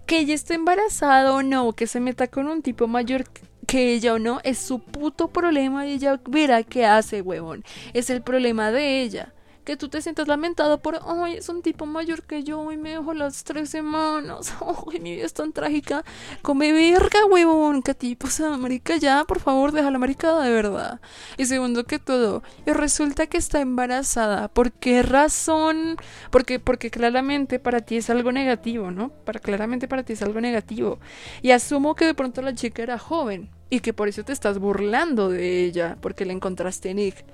[0.06, 3.24] que ella esté embarazada o no, que se meta con un tipo mayor
[3.66, 7.64] que ella o no, es su puto problema y ella verá qué hace, huevón.
[7.92, 9.32] Es el problema de ella.
[9.66, 12.90] Que tú te sientas lamentado por, ay, es un tipo mayor que yo y me
[12.90, 14.54] dejó las tres semanas.
[14.92, 16.04] Ay, mi vida es tan trágica.
[16.40, 17.82] Come verga, huevón.
[17.82, 21.00] Que tipo, o sea, marica, ya, por favor, deja la maricada de verdad.
[21.36, 24.46] Y segundo que todo, y resulta que está embarazada.
[24.46, 25.96] ¿Por qué razón?
[26.30, 29.08] Porque, porque claramente para ti es algo negativo, ¿no?
[29.08, 31.00] Para, claramente para ti es algo negativo.
[31.42, 34.60] Y asumo que de pronto la chica era joven y que por eso te estás
[34.60, 37.24] burlando de ella, porque la encontraste en Nick.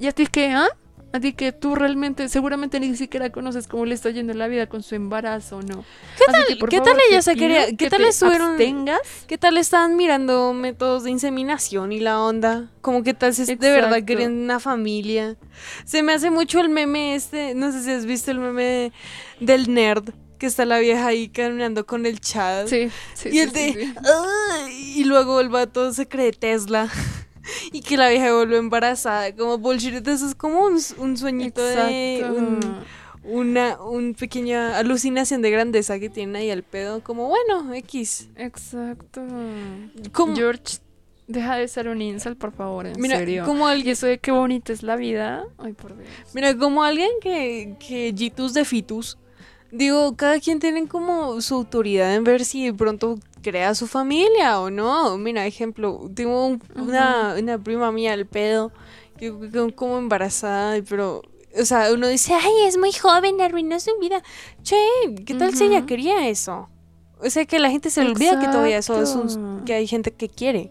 [0.00, 0.66] ¿Y a ti qué, ah?
[1.10, 4.66] A ti que tú realmente, seguramente ni siquiera conoces cómo le está yendo la vida
[4.66, 5.84] con su embarazo, ¿no?
[6.18, 8.50] ¿Qué Así tal- que, por qué favor, tal ella se quería- qué que tal estuvieron-
[8.50, 12.70] abstengas ¿Qué tal estaban mirando métodos de inseminación y la onda?
[12.82, 14.04] Como que tal si de verdad Exacto.
[14.06, 15.36] querían una familia.
[15.86, 18.92] Se me hace mucho el meme este, no sé si has visto el meme
[19.40, 22.68] del nerd, que está la vieja ahí caminando con el chat.
[22.68, 23.94] Sí, sí, y sí, el sí, de, sí.
[24.04, 26.88] "Ay", y luego el vato se cree Tesla.
[27.72, 30.06] Y que la vieja vuelve embarazada, como bullshit.
[30.06, 32.36] Eso es como un, un sueñito de Exacto.
[32.38, 32.60] un-
[33.24, 37.02] una un pequeña alucinación de grandeza que tiene ahí al pedo.
[37.02, 38.28] Como, bueno, X.
[38.36, 39.20] Exacto.
[40.12, 40.78] Como, George,
[41.26, 43.44] deja de ser un incel, por favor, en mira, serio.
[43.44, 45.44] como Y alguien, eso de qué bonita es la vida.
[45.58, 46.08] Ay, por Dios.
[46.32, 49.18] mira, como alguien que, que Jitus de Fitus.
[49.70, 54.60] Digo, cada quien tiene como su autoridad en ver si de pronto crea su familia
[54.60, 55.16] o no.
[55.18, 58.72] Mira, ejemplo, tengo un- una, una prima mía al pedo,
[59.18, 59.32] que
[59.74, 61.22] como embarazada, pero,
[61.60, 64.22] o sea, uno dice, ay, es muy joven, arruinó su vida.
[64.62, 64.76] Che,
[65.26, 66.68] ¿qué tal si ella quería eso?
[67.20, 69.86] O sea, que la gente se le olvida que todavía eso es un, que hay
[69.88, 70.70] gente que quiere.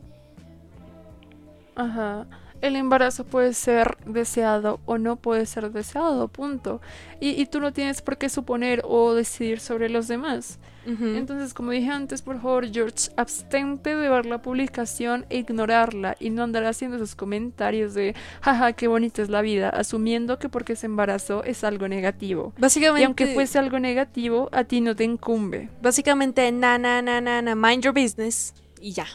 [1.75, 2.25] Ajá.
[2.61, 6.81] El embarazo puede ser deseado o no puede ser deseado, punto.
[7.19, 10.57] Y, y tú no tienes por qué suponer o decidir sobre los demás.
[10.87, 16.29] Entonces, como dije antes, por favor, George, abstente de ver la publicación e ignorarla y
[16.29, 20.75] no andar haciendo esos comentarios de, jaja, qué bonita es la vida, asumiendo que porque
[20.77, 22.53] se embarazó es algo negativo.
[22.57, 25.69] Básicamente, Y aunque fuese algo negativo, a ti no te incumbe.
[25.81, 29.07] básicamente, na, na, na, na, na, mind your business, y ya.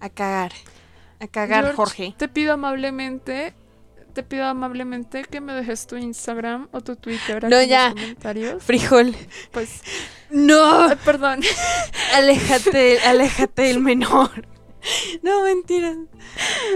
[0.00, 0.52] A cagar.
[1.20, 2.14] A cagar, George, Jorge.
[2.16, 3.54] Te pido amablemente,
[4.12, 7.84] te pido amablemente que me dejes tu Instagram o tu Twitter No, aquí en ya.
[7.86, 8.62] los comentarios.
[8.62, 9.16] Frijol.
[9.50, 9.80] Pues,
[10.30, 11.40] No, ay, perdón.
[12.14, 14.46] aléjate, aléjate del menor.
[15.22, 15.94] No, mentira.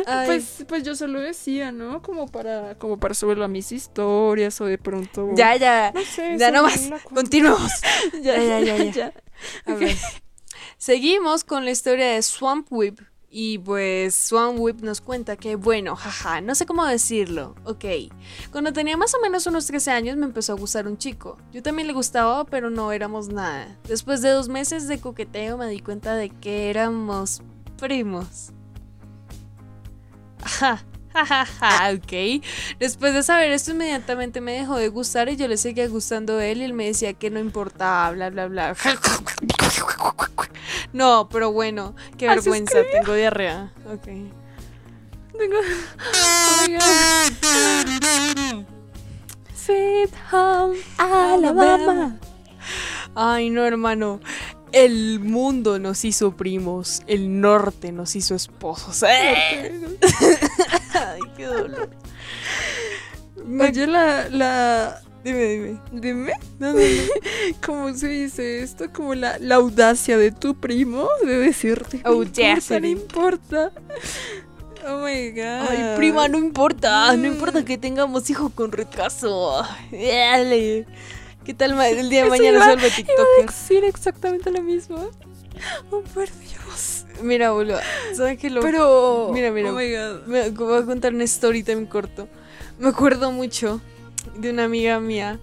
[0.07, 2.03] Ay, Pues, pues yo solo decía, ¿no?
[2.03, 5.31] Como para, como para subirlo a mis historias o de pronto.
[5.35, 5.91] ya, ya.
[5.95, 6.37] No sé.
[6.39, 6.83] Ya subir no más.
[6.83, 7.15] la cuenta.
[7.15, 7.73] Continuemos.
[8.23, 8.91] Ya, Ya, ya, ya, ya.
[8.93, 9.13] ya.
[9.67, 9.97] A ver.
[10.79, 13.01] Seguimos con la historia de Swamp Whip.
[13.29, 17.55] Y pues Swamp Whip nos cuenta que, bueno, jaja, no sé cómo decirlo.
[17.65, 17.85] Ok.
[18.53, 21.37] Cuando tenía más o menos unos 13 años me empezó a gustar un chico.
[21.53, 23.77] Yo también le gustaba, pero no éramos nada.
[23.89, 27.43] Después de dos meses de coqueteo me di cuenta de que éramos
[27.77, 28.53] primos.
[30.43, 30.85] Ajá.
[31.95, 32.43] Ok.
[32.79, 36.47] Después de saber esto, inmediatamente me dejó de gustar y yo le seguía gustando a
[36.47, 38.77] él y él me decía que no importaba, bla, bla, bla.
[40.93, 43.73] No, pero bueno, qué vergüenza, tengo diarrea.
[43.93, 44.05] Ok.
[45.37, 45.57] Tengo.
[46.63, 46.81] Oigan.
[49.55, 52.19] Sweet Home Alabama.
[53.15, 54.21] Ay, no, hermano.
[54.77, 59.03] El mundo nos hizo primos, el norte nos hizo esposos.
[59.05, 59.73] ¡Eh!
[60.95, 61.89] Ay, qué dolor.
[63.59, 65.01] Oye, la, la.
[65.25, 65.81] Dime, dime.
[65.93, 66.33] Dime.
[66.59, 67.57] No, no, no.
[67.65, 68.93] ¿Cómo se dice esto?
[68.93, 72.03] Como la, la audacia de tu primo de decirte.
[72.05, 72.81] Audacity.
[72.81, 73.73] no importa.
[74.87, 75.69] Oh my god.
[75.71, 79.65] Ay, prima, no importa, no importa que tengamos hijos con retraso.
[79.91, 80.87] Dale.
[81.47, 85.09] ¿Qué tal el día de mañana iba- vuelve Iba a decir exactamente lo mismo.
[85.91, 87.07] Oh, por Dios.
[87.23, 87.79] Mira, boludo,
[88.15, 89.31] ¿sabes qué lo Pero.
[89.33, 89.71] Mira, mira.
[89.73, 90.27] Oh my god.
[90.27, 92.29] Me voy a contar una story también corto.
[92.79, 93.81] Me acuerdo mucho
[94.37, 95.39] de una amiga mía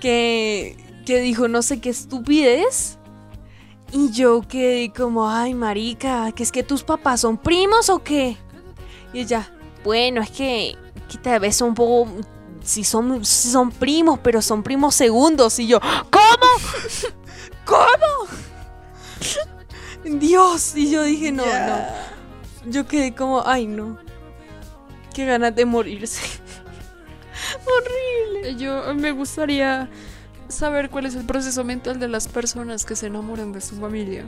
[0.00, 2.96] que, que dijo no sé qué estupidez.
[3.92, 8.36] Y yo quedé como, ay, marica, que es que tus papás son primos o qué?
[9.12, 9.52] Y ella,
[9.82, 10.76] bueno, es que,
[11.10, 12.08] que tal vez son un poco,
[12.70, 15.58] si son, si son primos, pero son primos segundos.
[15.58, 16.48] Y yo, ¿cómo?
[17.64, 18.28] ¿Cómo?
[20.04, 21.86] Dios, y yo dije, no, no.
[22.66, 23.98] Yo quedé como, ay no.
[25.12, 26.22] Qué ganas de morirse.
[28.44, 29.90] Eh, Yo me gustaría
[30.48, 34.24] saber cuál es el proceso mental de las personas que se enamoran de su familia.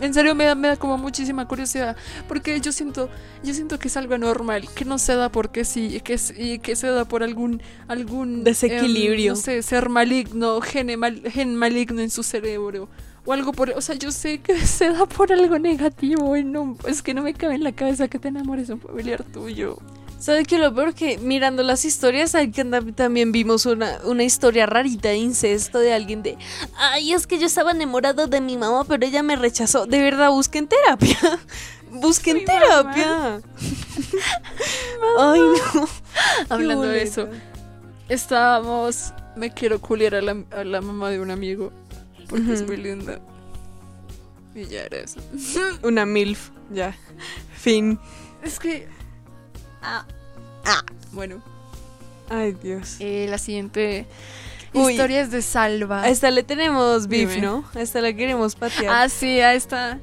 [0.00, 1.96] En serio me da, me da como muchísima curiosidad,
[2.28, 3.08] porque yo siento,
[3.44, 6.58] yo siento que es algo anormal, que no se da porque sí, que, es- y
[6.58, 9.32] que se da por algún, algún Desequilibrio.
[9.32, 12.88] em, no sé, ser maligno, gen, mal- gen maligno en su cerebro.
[13.26, 16.76] O algo por, o sea, yo sé que se da por algo negativo y no,
[16.88, 19.78] es que no me cabe en la cabeza que te enamores de un familiar tuyo.
[20.20, 20.58] ¿Sabes qué?
[20.58, 22.64] Lo peor que mirando las historias, que
[22.94, 26.36] también vimos una, una historia rarita de incesto de alguien de,
[26.76, 29.86] ay, es que yo estaba enamorado de mi mamá, pero ella me rechazó.
[29.86, 31.16] De verdad, busquen terapia.
[31.90, 33.40] Busquen terapia.
[35.18, 35.88] Ay, no.
[36.48, 37.28] Hablando de eso,
[38.08, 39.12] estábamos.
[39.34, 41.72] Me quiero culiar a la, a la mamá de un amigo.
[42.28, 43.20] Porque es muy linda.
[44.54, 45.20] Y ya era eso.
[45.82, 46.96] Una MILF, ya.
[47.56, 47.98] Fin.
[48.44, 48.86] Es que.
[49.82, 50.04] Ah.
[51.12, 51.42] Bueno,
[52.28, 52.96] Ay, Dios.
[53.00, 54.06] eh, la siguiente
[54.72, 54.92] Uy.
[54.92, 56.02] historia es de Salva.
[56.02, 57.42] A esta le tenemos beef, Dime.
[57.46, 57.64] ¿no?
[57.74, 58.94] A esta la queremos patear.
[58.94, 59.98] Ah, sí, a esta.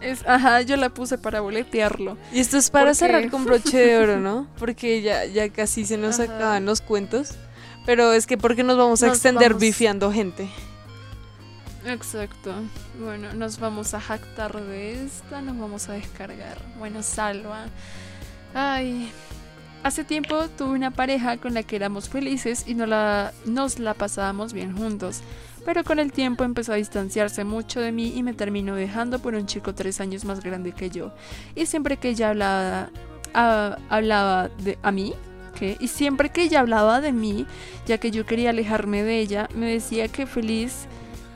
[0.00, 2.16] Es, ajá, yo la puse para boletearlo.
[2.32, 4.46] Y esto es para cerrar con broche de oro, ¿no?
[4.58, 6.34] Porque ya, ya casi se nos Ajá.
[6.36, 7.32] acaban los cuentos.
[7.86, 9.60] Pero es que ¿por qué nos vamos a Nos extender vamos.
[9.62, 10.48] bifiando gente?
[11.86, 12.52] Exacto.
[13.02, 16.58] Bueno, nos vamos a jactar de esta, nos vamos a descargar.
[16.78, 17.66] Bueno, salva.
[18.54, 19.10] Ay.
[19.82, 23.94] Hace tiempo tuve una pareja con la que éramos felices y no la, nos la
[23.94, 25.22] pasábamos bien juntos.
[25.64, 29.34] Pero con el tiempo empezó a distanciarse mucho de mí y me terminó dejando por
[29.34, 31.12] un chico tres años más grande que yo.
[31.54, 32.90] Y siempre que ella hablaba,
[33.32, 35.14] a- hablaba de a mí,
[35.58, 35.76] ¿qué?
[35.80, 37.46] y siempre que ella hablaba de mí,
[37.86, 40.86] ya que yo quería alejarme de ella, me decía que feliz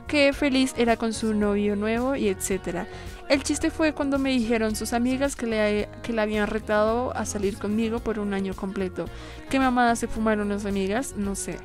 [0.07, 2.85] que feliz era con su novio nuevo y etcétera.
[3.27, 7.25] El chiste fue cuando me dijeron sus amigas que le, que le habían retado a
[7.25, 9.05] salir conmigo por un año completo.
[9.49, 11.15] ¿Qué mamada se fumaron las amigas?
[11.17, 11.57] No sé.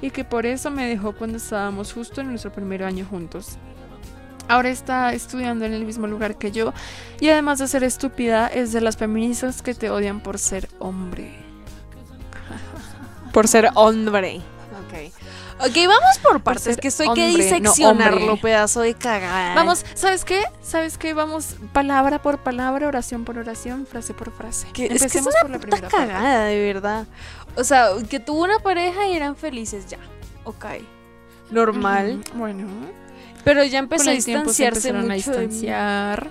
[0.00, 3.58] Y que por eso me dejó cuando estábamos justo en nuestro primer año juntos.
[4.48, 6.72] Ahora está estudiando en el mismo lugar que yo
[7.20, 11.30] y además de ser estúpida es de las feministas que te odian por ser hombre.
[13.32, 14.42] Por ser hombre.
[14.86, 15.12] Ok.
[15.60, 18.42] Ok, vamos por partes, que esto hay que no diseccionarlo, hombre.
[18.42, 19.54] pedazo de cagada.
[19.54, 20.42] Vamos, ¿sabes qué?
[20.62, 21.14] ¿Sabes qué?
[21.14, 24.66] Vamos palabra por palabra, oración por oración, frase por frase.
[24.72, 26.06] Que- es que es Empecemos una por la puta primera parte.
[26.12, 27.06] cagada, de verdad.
[27.56, 29.98] O sea, que tuvo una pareja y eran felices ya.
[30.44, 30.64] Ok.
[31.50, 32.22] Normal.
[32.34, 32.66] Bueno,
[33.44, 35.14] Pero ya empezó a distanciarse a mucho de mí.
[35.16, 36.30] distanciar.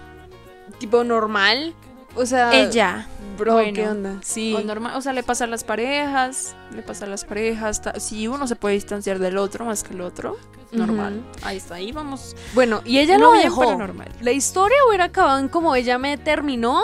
[0.80, 1.74] Tipo normal.
[2.16, 3.08] O sea, Ella.
[3.38, 3.74] Bro, bueno.
[3.74, 4.20] ¿qué onda?
[4.24, 4.54] Sí.
[4.56, 7.82] O, normal, o sea, le pasa a las parejas, le pasa a las parejas.
[7.98, 10.38] Si uno se puede distanciar del otro más que el otro,
[10.72, 11.24] normal.
[11.44, 12.36] Ahí está, ahí vamos.
[12.54, 13.76] Bueno, y ella no lo dejó.
[13.76, 14.10] normal.
[14.22, 16.82] La historia hubiera acabado en como ella me terminó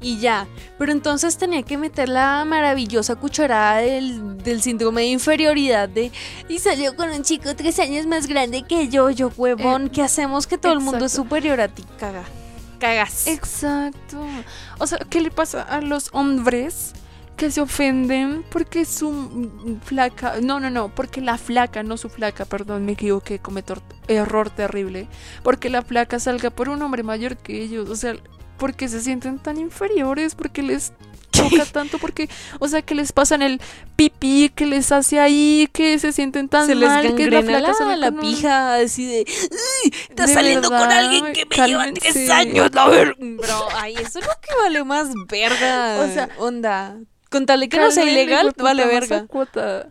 [0.00, 0.46] y ya.
[0.78, 6.12] Pero entonces tenía que meter la maravillosa cucharada del, del síndrome de inferioridad de
[6.48, 10.02] y salió con un chico tres años más grande que yo, yo huevón, Eh, ¿qué
[10.02, 11.84] hacemos que todo el mundo es superior a ti?
[11.98, 12.24] Caga.
[12.78, 13.26] Cagas.
[13.26, 14.24] Exacto.
[14.78, 16.92] O sea, ¿qué le pasa a los hombres
[17.36, 19.50] que se ofenden porque su
[19.84, 23.76] flaca, no, no, no, porque la flaca, no su flaca, perdón, me equivoqué, cometo
[24.08, 25.06] error terrible,
[25.42, 28.16] porque la flaca salga por un hombre mayor que ellos, o sea,
[28.58, 30.92] porque se sienten tan inferiores, porque les
[31.32, 32.28] choca tanto, porque,
[32.60, 33.60] o sea, que les pasan el
[33.96, 37.72] pipí, que les hace ahí, que se sienten tan se les mal, que la flaca
[37.84, 42.14] la, la pija así de "Uy, estás De saliendo con alguien que me lleva tres
[42.14, 42.32] cálmense.
[42.32, 46.96] años la ver bro ay eso es lo que vale más verga O sea, onda.
[47.30, 49.26] Con tal que no sea ilegal vale verga.
[49.26, 49.88] cuota.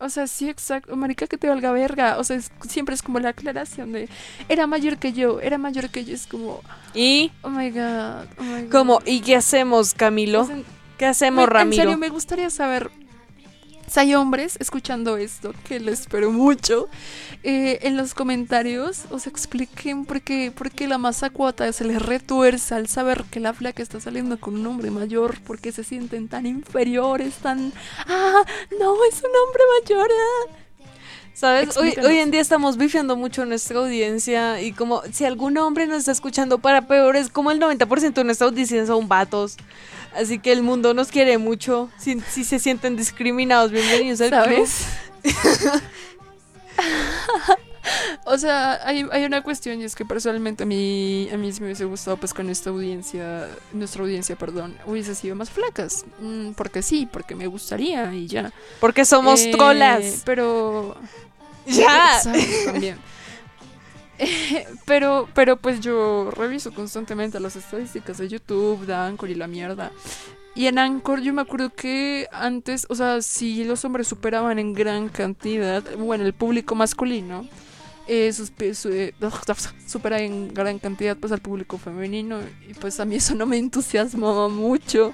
[0.00, 0.94] O sea, sí, exacto.
[0.96, 2.18] Marica, que te valga verga.
[2.18, 4.08] O sea, es- siempre es como la aclaración de
[4.48, 6.14] era mayor que yo, era mayor que yo.
[6.14, 6.60] Es como,
[6.94, 8.70] y oh my god, oh my god.
[8.70, 10.58] como y qué hacemos Camilo sea,
[10.98, 12.90] qué hacemos me- Ramiro En serio, me gustaría saber
[13.92, 16.88] Si hay hombres escuchando esto, que les espero mucho,
[17.42, 22.00] eh, en los comentarios os expliquen por qué, por qué la masa cuota se les
[22.00, 26.28] retuerce al saber que la flaca está saliendo con un hombre mayor, porque se sienten
[26.28, 27.72] tan inferiores, tan...
[28.06, 28.44] ¡Ah!
[28.78, 30.08] No, es un hombre mayor.
[30.10, 30.52] ah".
[31.38, 31.76] ¿Sabes?
[31.76, 36.10] Hoy, en día estamos bifiando mucho nuestra audiencia y como si algún hombre nos está
[36.10, 39.56] escuchando para peor, es como el 90% de nuestra audiencia son vatos.
[40.14, 41.90] Así que el mundo nos quiere mucho.
[41.98, 44.66] Si, si se sienten discriminados, bienvenidos al club.
[44.66, 44.86] ¿Sabes?
[48.24, 51.60] o sea, hay, hay una cuestión y es que personalmente a mí, a mí sí
[51.60, 56.04] me hubiese gustado pues con esta audiencia, nuestra audiencia, perdón, hubiese sido más flacas.
[56.20, 58.52] Mm, porque sí, porque me gustaría y ya.
[58.80, 60.22] Porque somos Eh, trolas.
[60.24, 60.96] Pero...
[61.66, 62.16] Ya.
[62.16, 62.98] Exacto, también.
[64.84, 69.92] Pero, pero pues yo reviso constantemente las estadísticas de YouTube, de Anchor y la mierda.
[70.54, 74.72] Y en Anchor yo me acuerdo que antes, o sea, si los hombres superaban en
[74.72, 77.46] gran cantidad, bueno, el público masculino,
[78.08, 79.14] eh, sus, su- eh,
[79.86, 83.58] supera en gran cantidad pues al público femenino y pues a mí eso no me
[83.58, 85.12] entusiasmaba mucho.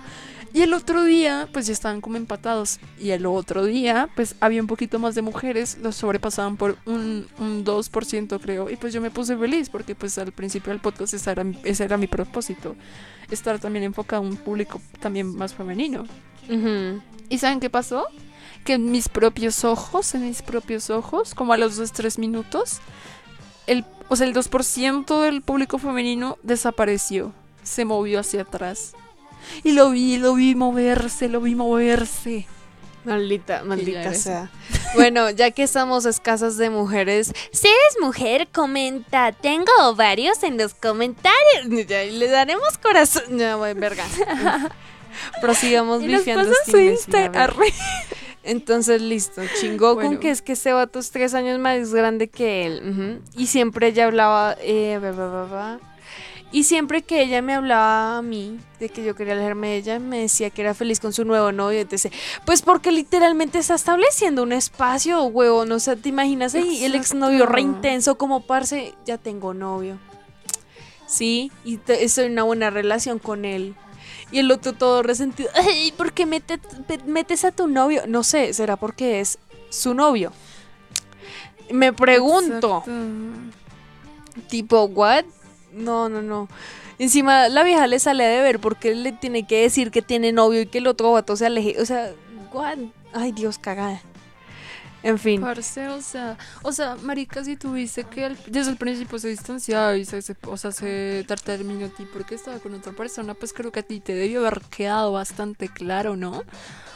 [0.54, 2.78] Y el otro día, pues ya estaban como empatados.
[3.00, 7.26] Y el otro día, pues había un poquito más de mujeres, los sobrepasaban por un,
[7.40, 8.70] un 2%, creo.
[8.70, 11.82] Y pues yo me puse feliz porque pues al principio del podcast ese era, ese
[11.82, 12.76] era mi propósito.
[13.32, 16.06] Estar también enfocado a un público también más femenino.
[17.28, 18.06] ¿Y saben qué pasó?
[18.64, 22.78] Que en mis propios ojos, en mis propios ojos, como a los 2-3 minutos,
[23.66, 27.32] el, o sea, el 2% del público femenino desapareció.
[27.64, 28.94] Se movió hacia atrás.
[29.62, 32.46] Y lo vi, lo vi moverse, lo vi moverse.
[33.04, 34.50] Maldita, maldita sea.
[34.94, 39.32] Bueno, ya que estamos escasas de mujeres, si eres mujer, comenta.
[39.32, 41.66] Tengo ovarios en los comentarios.
[41.68, 43.24] Le daremos corazón.
[43.30, 44.04] No, voy, verga.
[45.40, 46.78] Prosigamos bifiando su.
[46.78, 47.54] Instagram.
[48.44, 49.42] Entonces, listo.
[49.60, 50.20] Chingó con Bueno.
[50.20, 53.20] que es que ese vato es tres años más grande que él.
[53.36, 54.56] Y siempre ella hablaba.
[54.60, 55.00] Eh.
[56.54, 59.98] Y siempre que ella me hablaba a mí de que yo quería alejarme de ella,
[59.98, 61.80] me decía que era feliz con su nuevo novio.
[61.80, 62.12] Entonces,
[62.46, 65.72] pues porque literalmente está estableciendo un espacio, huevón.
[65.72, 68.94] O sea, ¿te imaginas ahí el exnovio re intenso como parce?
[69.04, 69.98] Ya tengo novio.
[71.08, 73.74] Sí, y estoy en una buena relación con él.
[74.30, 75.50] Y el otro todo resentido.
[75.54, 78.02] Ay, ¿por qué mete- pe- metes a tu novio?
[78.06, 79.38] No sé, será porque es
[79.70, 80.32] su novio.
[81.72, 84.46] Me pregunto, Exacto.
[84.48, 85.24] tipo, ¿what?
[85.74, 86.48] No, no, no.
[86.98, 90.32] Encima la vieja le sale de ver porque él le tiene que decir que tiene
[90.32, 91.80] novio y que el otro vato se aleje.
[91.80, 92.12] O sea,
[92.52, 92.78] ¿what?
[93.12, 94.00] Ay, Dios, cagada.
[95.02, 95.42] En fin.
[95.44, 100.22] O sea, o sea, marica, si tuviste que desde el principio se distanciaba y se,
[100.22, 103.70] se- o sea, se te terminó a ti porque estaba con otra persona, pues creo
[103.70, 106.42] que a ti te debió haber quedado bastante claro, ¿no?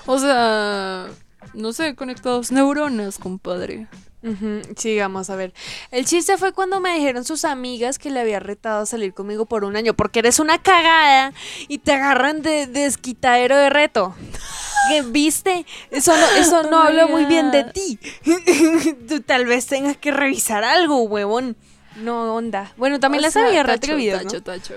[0.07, 1.09] O sea,
[1.55, 3.87] no sé, conectados neuronas, compadre.
[4.23, 5.55] Ujú, Sigamos a ver.
[5.93, 9.47] El chiste fue cuando me dijeron sus amigas que le había retado a salir conmigo
[9.47, 11.33] por un año porque eres una cagada
[11.69, 14.15] y te agarran de desquitadero de reto.
[14.89, 15.67] ¿Qué viste?
[15.91, 17.99] Eso no, eso no Oh habla muy bien de ti.
[19.09, 21.57] Tú tal vez tengas que revisar algo, huevón.
[21.97, 22.73] No, onda.
[22.77, 24.75] Bueno, también O las sea, había tacho, tacho, tacho.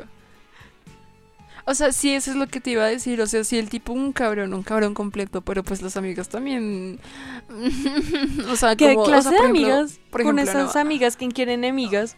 [1.66, 3.22] O sea, sí, eso es lo que te iba a decir.
[3.22, 6.99] O sea, sí, el tipo un cabrón, un cabrón completo, pero pues las amigas también.
[8.51, 9.99] o sea, ¿Qué como, o clase de por ejemplo- amigas?
[10.09, 12.16] por Con esas no, amigas, ¿quién quiere enemigas?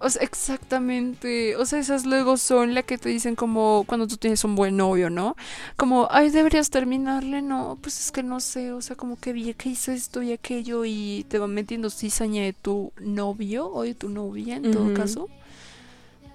[0.00, 1.56] O sea, exactamente.
[1.56, 4.76] O sea, esas luego son las que te dicen como cuando tú tienes un buen
[4.76, 5.34] novio, ¿no?
[5.76, 7.40] Como, ay, deberías terminarle.
[7.40, 8.72] No, pues es que no sé.
[8.72, 12.42] O sea, como que vi que hizo esto y aquello y te van metiendo cizaña
[12.42, 15.28] de tu novio o de tu novia, en todo caso.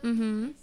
[0.04, 0.54] Ujú.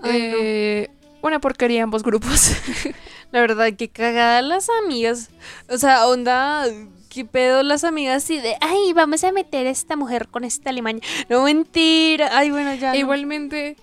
[0.00, 0.36] Ay, no.
[0.40, 0.90] Eh,
[1.22, 2.52] Una porquería ambos grupos.
[3.32, 5.30] La verdad, que cagada las amigas.
[5.68, 6.66] O sea, onda,
[7.08, 8.28] ¿qué pedo las amigas?
[8.30, 11.00] Y de, ay, vamos a meter a esta mujer con esta alemán.
[11.28, 12.30] No, mentira.
[12.32, 12.92] Ay, bueno, ya.
[12.92, 12.96] no.
[12.98, 13.76] igualmente.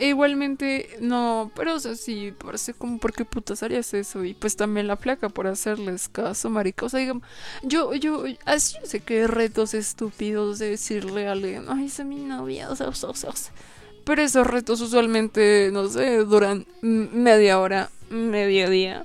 [0.00, 4.24] Igualmente, no, pero o sea, sí, parece como, ¿por qué putas harías eso?
[4.24, 6.86] Y pues también la flaca por hacerles caso, marica.
[6.86, 7.24] O sea, digamos,
[7.62, 12.16] yo, yo, así yo sé que retos estúpidos de decirle a alguien, ay, es mi
[12.20, 13.52] novia, o sea, o sea, o sea, o sea.
[14.08, 19.04] Pero esos retos usualmente, no sé, duran media hora, medio día,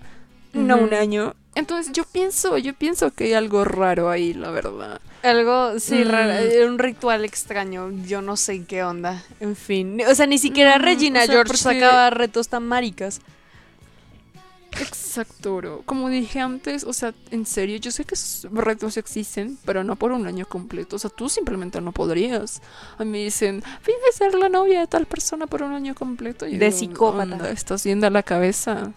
[0.54, 1.36] no un año.
[1.56, 5.02] Entonces yo pienso, yo pienso que hay algo raro ahí, la verdad.
[5.22, 6.08] Algo, sí, Mm.
[6.10, 6.34] raro.
[6.34, 7.92] eh, Un ritual extraño.
[8.08, 9.22] Yo no sé qué onda.
[9.42, 10.00] En fin.
[10.10, 13.20] O sea, ni siquiera Mm, Regina o sea, George sacaba retos tan maricas.
[14.82, 15.82] Exacto, bro.
[15.86, 19.96] Como dije antes, o sea, en serio, yo sé que esos retos existen, pero no
[19.96, 20.96] por un año completo.
[20.96, 22.62] O sea, tú simplemente no podrías.
[22.98, 26.48] A mí me dicen, finge ser la novia de tal persona por un año completo.
[26.48, 27.24] Y De yo, psicópata.
[27.36, 28.92] "Onda, Estás yendo a la cabeza.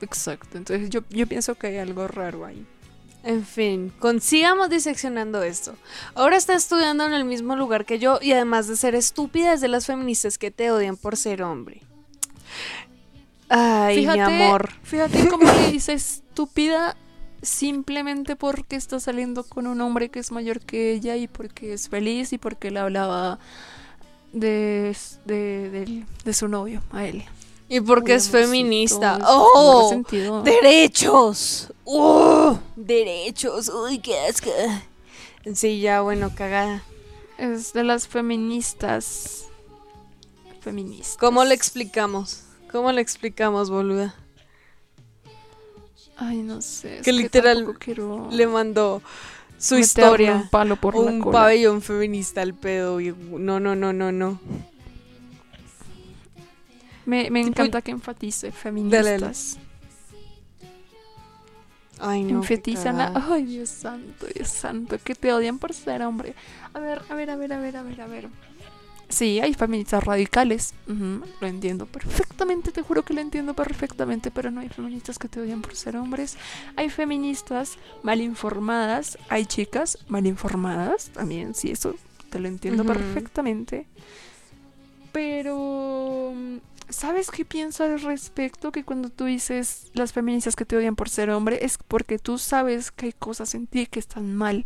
[0.00, 2.66] Exacto, entonces yo, yo pienso que hay algo raro ahí.
[3.22, 5.74] En fin, consigamos diseccionando esto.
[6.14, 9.62] Ahora está estudiando en el mismo lugar que yo y además de ser estúpida es
[9.62, 11.80] de las feministas que te odian por ser hombre.
[13.56, 14.70] Ay, mi amor.
[14.82, 16.96] Fíjate cómo le dice estúpida
[17.42, 21.88] simplemente porque está saliendo con un hombre que es mayor que ella y porque es
[21.88, 23.38] feliz y porque le hablaba
[24.32, 27.24] de, de, de- de su novio a él.
[27.68, 29.18] Y porque Uy, es amorcito, feminista.
[29.26, 30.02] ¡Oh!
[30.44, 31.72] ¡Derechos!
[31.84, 32.58] ¡Oh!
[32.76, 33.68] ¡Derechos!
[33.68, 34.50] ¡Uy, qué asco!
[35.54, 36.82] Sí, ya, bueno, cagada.
[37.38, 39.46] Es de las feministas.
[40.60, 41.16] Feministas.
[41.18, 42.43] ¿Cómo le explicamos?
[42.74, 44.16] ¿Cómo le explicamos, boluda?
[46.16, 47.02] Ay, no sé.
[47.04, 47.72] Que literal
[48.32, 49.00] Le mandó
[49.58, 50.34] su historia.
[50.34, 51.38] Un palo por la un cola.
[51.38, 53.00] pabellón feminista al pedo.
[53.00, 54.40] y- No, no, no, no, no.
[57.06, 59.56] Me, me encanta que enfatice feministas.
[62.00, 62.40] Ay, no.
[62.40, 63.12] Enfatizan a...
[63.12, 63.34] cagada.
[63.34, 66.34] Ay, Dios santo, Dios santo, que te odian por ser hombre.
[66.72, 68.28] A ver, a ver, a ver, a ver, a ver, a ver.
[69.14, 70.74] Sí, hay feministas radicales.
[70.88, 75.40] lo entiendo perfectamente, te juro que lo entiendo perfectamente, pero no hay feministas que te
[75.40, 76.36] odian por ser hombres.
[76.74, 81.94] Hay feministas mal informadas, hay chicas mal informadas también, sí, eso
[82.28, 83.86] te lo entiendo perfectamente.
[85.12, 86.32] Pero,
[86.88, 88.72] ¿sabes qué pienso al respecto?
[88.72, 92.36] Que cuando tú dices las feministas que te odian por ser hombre, es porque tú
[92.36, 94.64] sabes que hay cosas en ti que están mal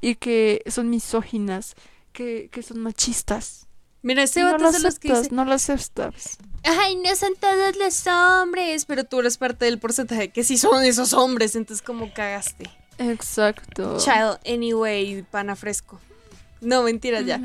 [0.00, 1.74] y que son misóginas,
[2.14, 3.68] que, que son machistas.
[4.02, 6.38] Mira, no vato lo es de los que dice, no lo aceptas.
[6.64, 8.84] Ay, no son todos los hombres.
[8.84, 11.54] Pero tú eres parte del porcentaje que sí son esos hombres.
[11.56, 12.68] Entonces, como cagaste?
[12.98, 13.98] Exacto.
[13.98, 16.00] Child, anyway, pana fresco.
[16.60, 17.40] No, mentira, ya.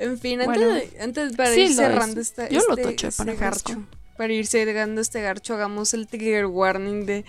[0.00, 0.80] En fin, antes, Bueno.
[1.00, 2.28] antes para Sí, ir lo cerrando es.
[2.28, 3.72] esta, Yo lo este, tocho de este pana fresco.
[3.72, 3.86] garcho.
[4.16, 7.24] Para ir cerrando este garcho, hagamos el trigger warning de.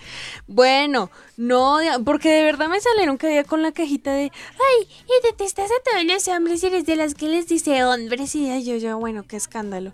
[0.46, 4.30] Bueno, no, porque de verdad me salieron cada día con la cajita de.
[4.32, 8.34] Ay, y detestas a todos los hombres y eres de las que les dice hombres.
[8.34, 9.92] Y yo, yo, bueno, qué escándalo.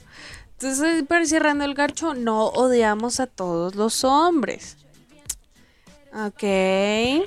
[0.52, 4.76] Entonces, para ir cerrando el garcho, no odiamos a todos los hombres.
[6.14, 6.44] Ok.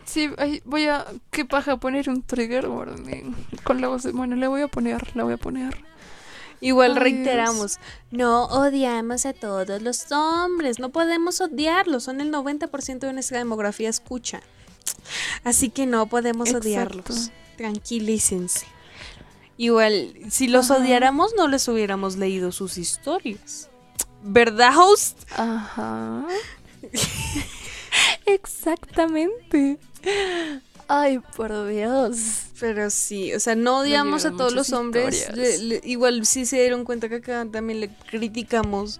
[0.05, 0.29] Sí,
[0.63, 1.05] voy a.
[1.29, 3.35] ¿Qué paja poner un trigger warning?
[3.63, 4.13] Con la voz de.
[4.13, 5.77] Bueno, le voy a poner, la voy a poner.
[6.59, 7.77] Igual Ay, reiteramos,
[8.11, 13.89] no odiamos a todos los hombres, no podemos odiarlos, son el 90% de nuestra demografía
[13.89, 14.41] escucha.
[15.43, 16.67] Así que no podemos Exacto.
[16.67, 17.31] odiarlos.
[17.57, 18.65] Tranquilícense.
[19.57, 20.81] Igual, si los Ajá.
[20.81, 23.69] odiáramos, no les hubiéramos leído sus historias.
[24.23, 25.19] ¿Verdad, host?
[25.35, 26.25] Ajá.
[28.25, 29.77] Exactamente.
[30.87, 32.46] Ay, por Dios.
[32.59, 35.15] Pero sí, o sea, no odiamos a todos los hombres.
[35.19, 35.59] historias.
[35.61, 38.99] le- le- igual sí se dieron cuenta que acá también le criticamos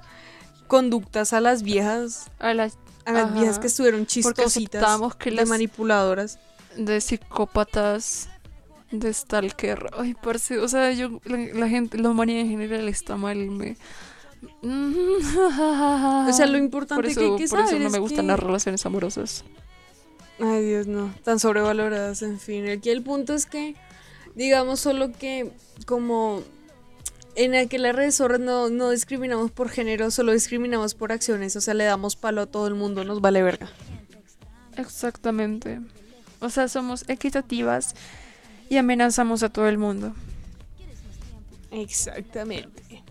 [0.68, 3.34] conductas a las viejas, A las a las Ajá.
[3.40, 5.02] viejas que estuvieron porque chistositas.
[5.18, 6.40] que de las manipuladoras.
[6.76, 8.28] de psicópatas,
[8.92, 9.90] de stalker.
[9.98, 13.76] Ay, parce, o sea, yo la, la gente, la humanidad en general está mal, me
[14.62, 18.26] O sea, lo importante por eso, que hay que por eso no es me gustan
[18.26, 19.44] que- las relaciones amorosas.
[20.40, 21.14] Ay, Dios, no.
[21.24, 22.70] Tan sobrevaloradas, en fin.
[22.70, 23.76] Aquí el punto es que,
[24.36, 25.52] digamos, solo que
[25.86, 26.44] como
[27.36, 31.56] en aquel zorras no, no discriminamos por género, solo discriminamos por acciones.
[31.56, 33.70] O sea, le damos palo a todo el mundo, nos vale verga.
[34.76, 35.80] Exactamente.
[36.40, 37.96] O sea, somos equitativas
[38.70, 40.14] y amenazamos a todo el mundo.
[41.72, 43.04] Exactamente.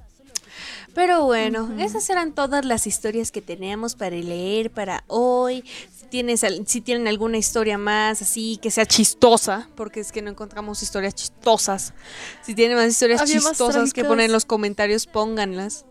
[0.95, 5.63] Pero bueno, esas eran todas las historias que teníamos para leer para hoy.
[6.11, 10.83] Tienes, si tienen alguna historia más así que sea chistosa, porque es que no encontramos
[10.83, 11.95] historias chistosas.
[12.43, 15.85] Si tienen más historias Había más chistosas que poner en los comentarios, pónganlas.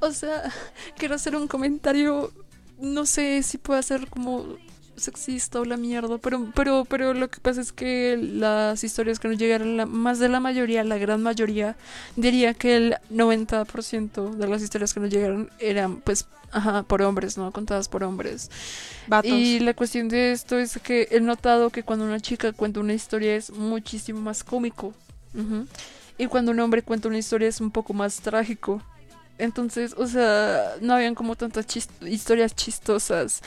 [0.00, 0.52] O sea,
[0.96, 2.32] quiero hacer un comentario,
[2.78, 4.56] no sé si puede ser como
[4.96, 9.28] sexista o la mierda, pero, pero, pero lo que pasa es que las historias que
[9.28, 11.76] nos llegaron, la- más de la mayoría, la gran mayoría,
[12.16, 17.36] diría que el 90% de las historias que nos llegaron eran, pues, ajá, por hombres,
[17.36, 17.50] ¿no?
[17.52, 18.50] Contadas por hombres.
[19.06, 19.30] Vatos.
[19.32, 22.94] Y la cuestión de esto es que he notado que cuando una chica cuenta una
[22.94, 24.94] historia es muchísimo más cómico.
[26.16, 28.80] Y cuando un hombre cuenta una historia es un poco más trágico.
[29.36, 31.66] Entonces, o sea, no habían como tantas
[32.02, 33.42] historias chistosas.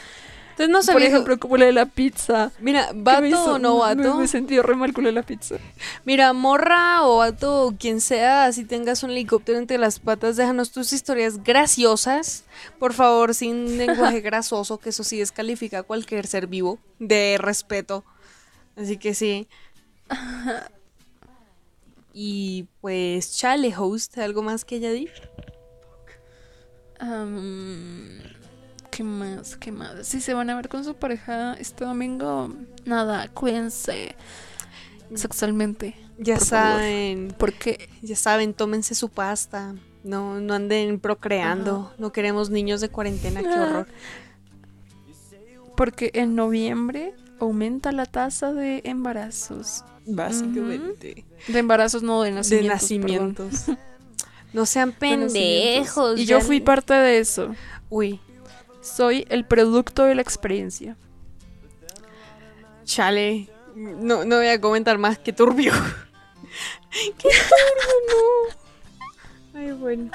[0.57, 1.07] Entonces no Por sabía.
[1.09, 2.51] ejemplo, como la de la pizza.
[2.59, 4.15] Mira, vato o no vato.
[4.15, 5.57] Me, sentí re mal con la de la pizza.
[6.03, 10.71] Mira, morra o vato o quien sea, si tengas un helicóptero entre las patas, déjanos
[10.71, 12.43] tus historias graciosas.
[12.79, 18.03] Por favor, sin lenguaje grasoso, que eso sí descalifica a cualquier ser vivo de respeto.
[18.75, 19.47] Así que sí.
[22.19, 25.11] Y pues, chale, host, ¿algo más que añadir?
[26.97, 28.19] Am,
[28.97, 29.55] ¿Qué más?
[29.57, 30.07] ¿Qué más?
[30.07, 32.51] Si se van a ver con su pareja este domingo,
[32.83, 34.15] nada, cuídense
[35.13, 35.93] sexualmente.
[36.17, 36.71] Ya por favor.
[36.79, 39.75] saben, Porque ya saben, tómense su pasta.
[40.03, 41.93] No, no anden procreando.
[41.99, 43.63] No queremos niños de cuarentena, qué Ah.
[43.69, 43.87] horror.
[45.75, 49.83] Porque en noviembre aumenta la tasa de embarazos.
[50.07, 51.23] Básicamente.
[51.47, 52.67] De embarazos, no de De nacimientos.
[52.67, 53.65] nacimientos.
[54.53, 55.33] No sean nacimientos.
[55.33, 56.19] pendejos.
[56.19, 57.53] Y yo fui parte de eso.
[57.91, 58.19] Uy,
[58.87, 60.95] Soy el producto de la experiencia.
[62.85, 63.49] chale.
[63.75, 65.73] No, no voy a comentar más que turbio.
[67.17, 68.53] ¡Qué turbio,
[69.53, 69.59] no!
[69.59, 70.11] Ay, bueno.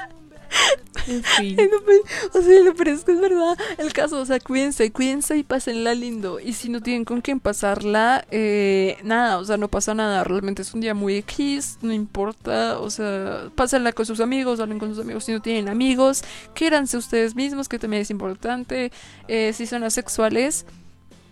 [1.07, 1.55] En fin.
[1.55, 2.01] Pues,
[2.33, 4.19] O sea, lo pero es que es verdad el caso.
[4.21, 6.39] O sea, cuídense, cuídense y pásenla lindo.
[6.39, 10.23] Y si no tienen con quién pasarla, eh, nada, o sea, no pasa nada.
[10.23, 12.79] Realmente es un día muy X, no importa.
[12.79, 15.25] O sea, pásenla con sus amigos, hablen con sus amigos.
[15.25, 16.23] Si no tienen amigos,
[16.53, 18.91] quiéranse ustedes mismos, que también es importante.
[19.27, 20.65] Eh, si son asexuales,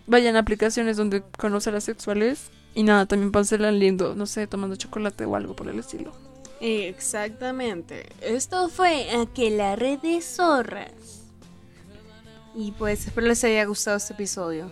[0.06, 2.50] vayan a aplicaciones donde conocen a asexuales.
[2.74, 6.12] Y nada, también pásenla lindo, no sé, tomando chocolate o algo por el estilo.
[6.62, 8.06] Exactamente.
[8.20, 11.24] Esto fue Aquelarre de Zorras.
[12.54, 14.70] Y pues espero les haya gustado este episodio.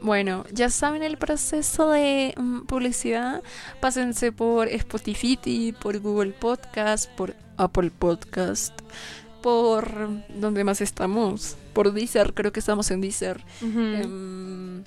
[0.00, 3.42] Bueno, ya saben el proceso de mm, publicidad.
[3.78, 8.72] Pásense por Spotify, por Google Podcast, por Apple Podcast,
[9.42, 13.44] por donde más estamos, por Deezer, creo que estamos en Deezer.
[13.60, 14.82] Em,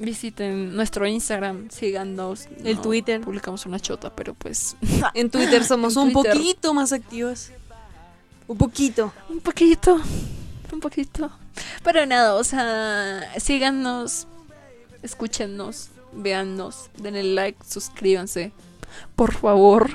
[0.00, 2.48] visiten nuestro Instagram, síganos.
[2.64, 3.20] El No Twitter.
[3.20, 4.76] Publicamos una chota, pero pues
[5.14, 6.32] En Twitter somos En un Twitter.
[6.32, 7.50] poquito más activos.
[8.48, 9.12] Un poquito.
[9.28, 10.00] un poquito,
[10.72, 11.30] un poquito.
[11.84, 14.26] Pero nada, o sea, síganos,
[15.02, 18.50] escúchenos, véannos, denle like, suscríbanse.
[19.14, 19.90] Por favor,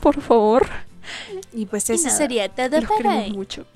[0.00, 0.68] por favor.
[1.52, 3.66] Y pues Y eso nada, sería todo Los para queremos mucho.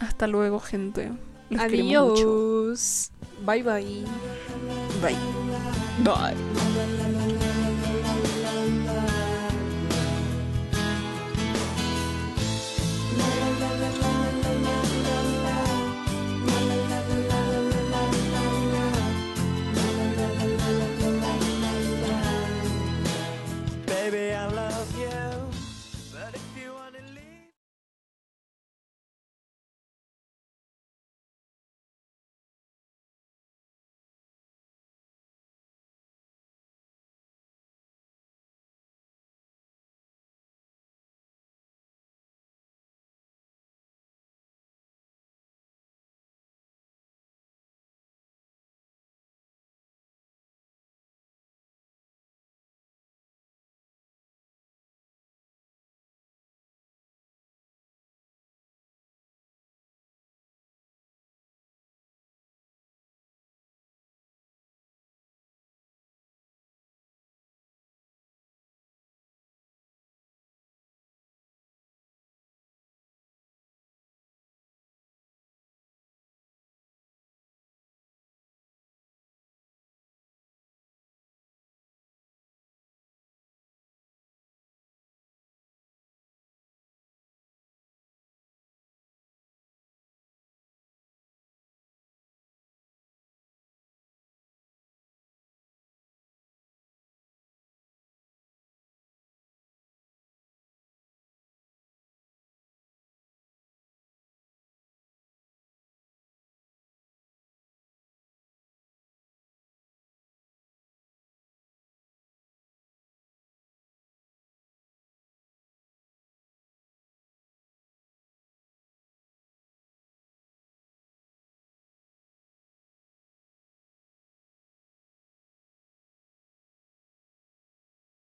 [0.00, 1.12] Hasta luego, gente.
[1.50, 2.22] Los queremos mucho.
[2.22, 3.10] Adiós.
[3.44, 4.04] Bye bye.
[5.00, 5.16] Bye.
[6.02, 6.73] Bye.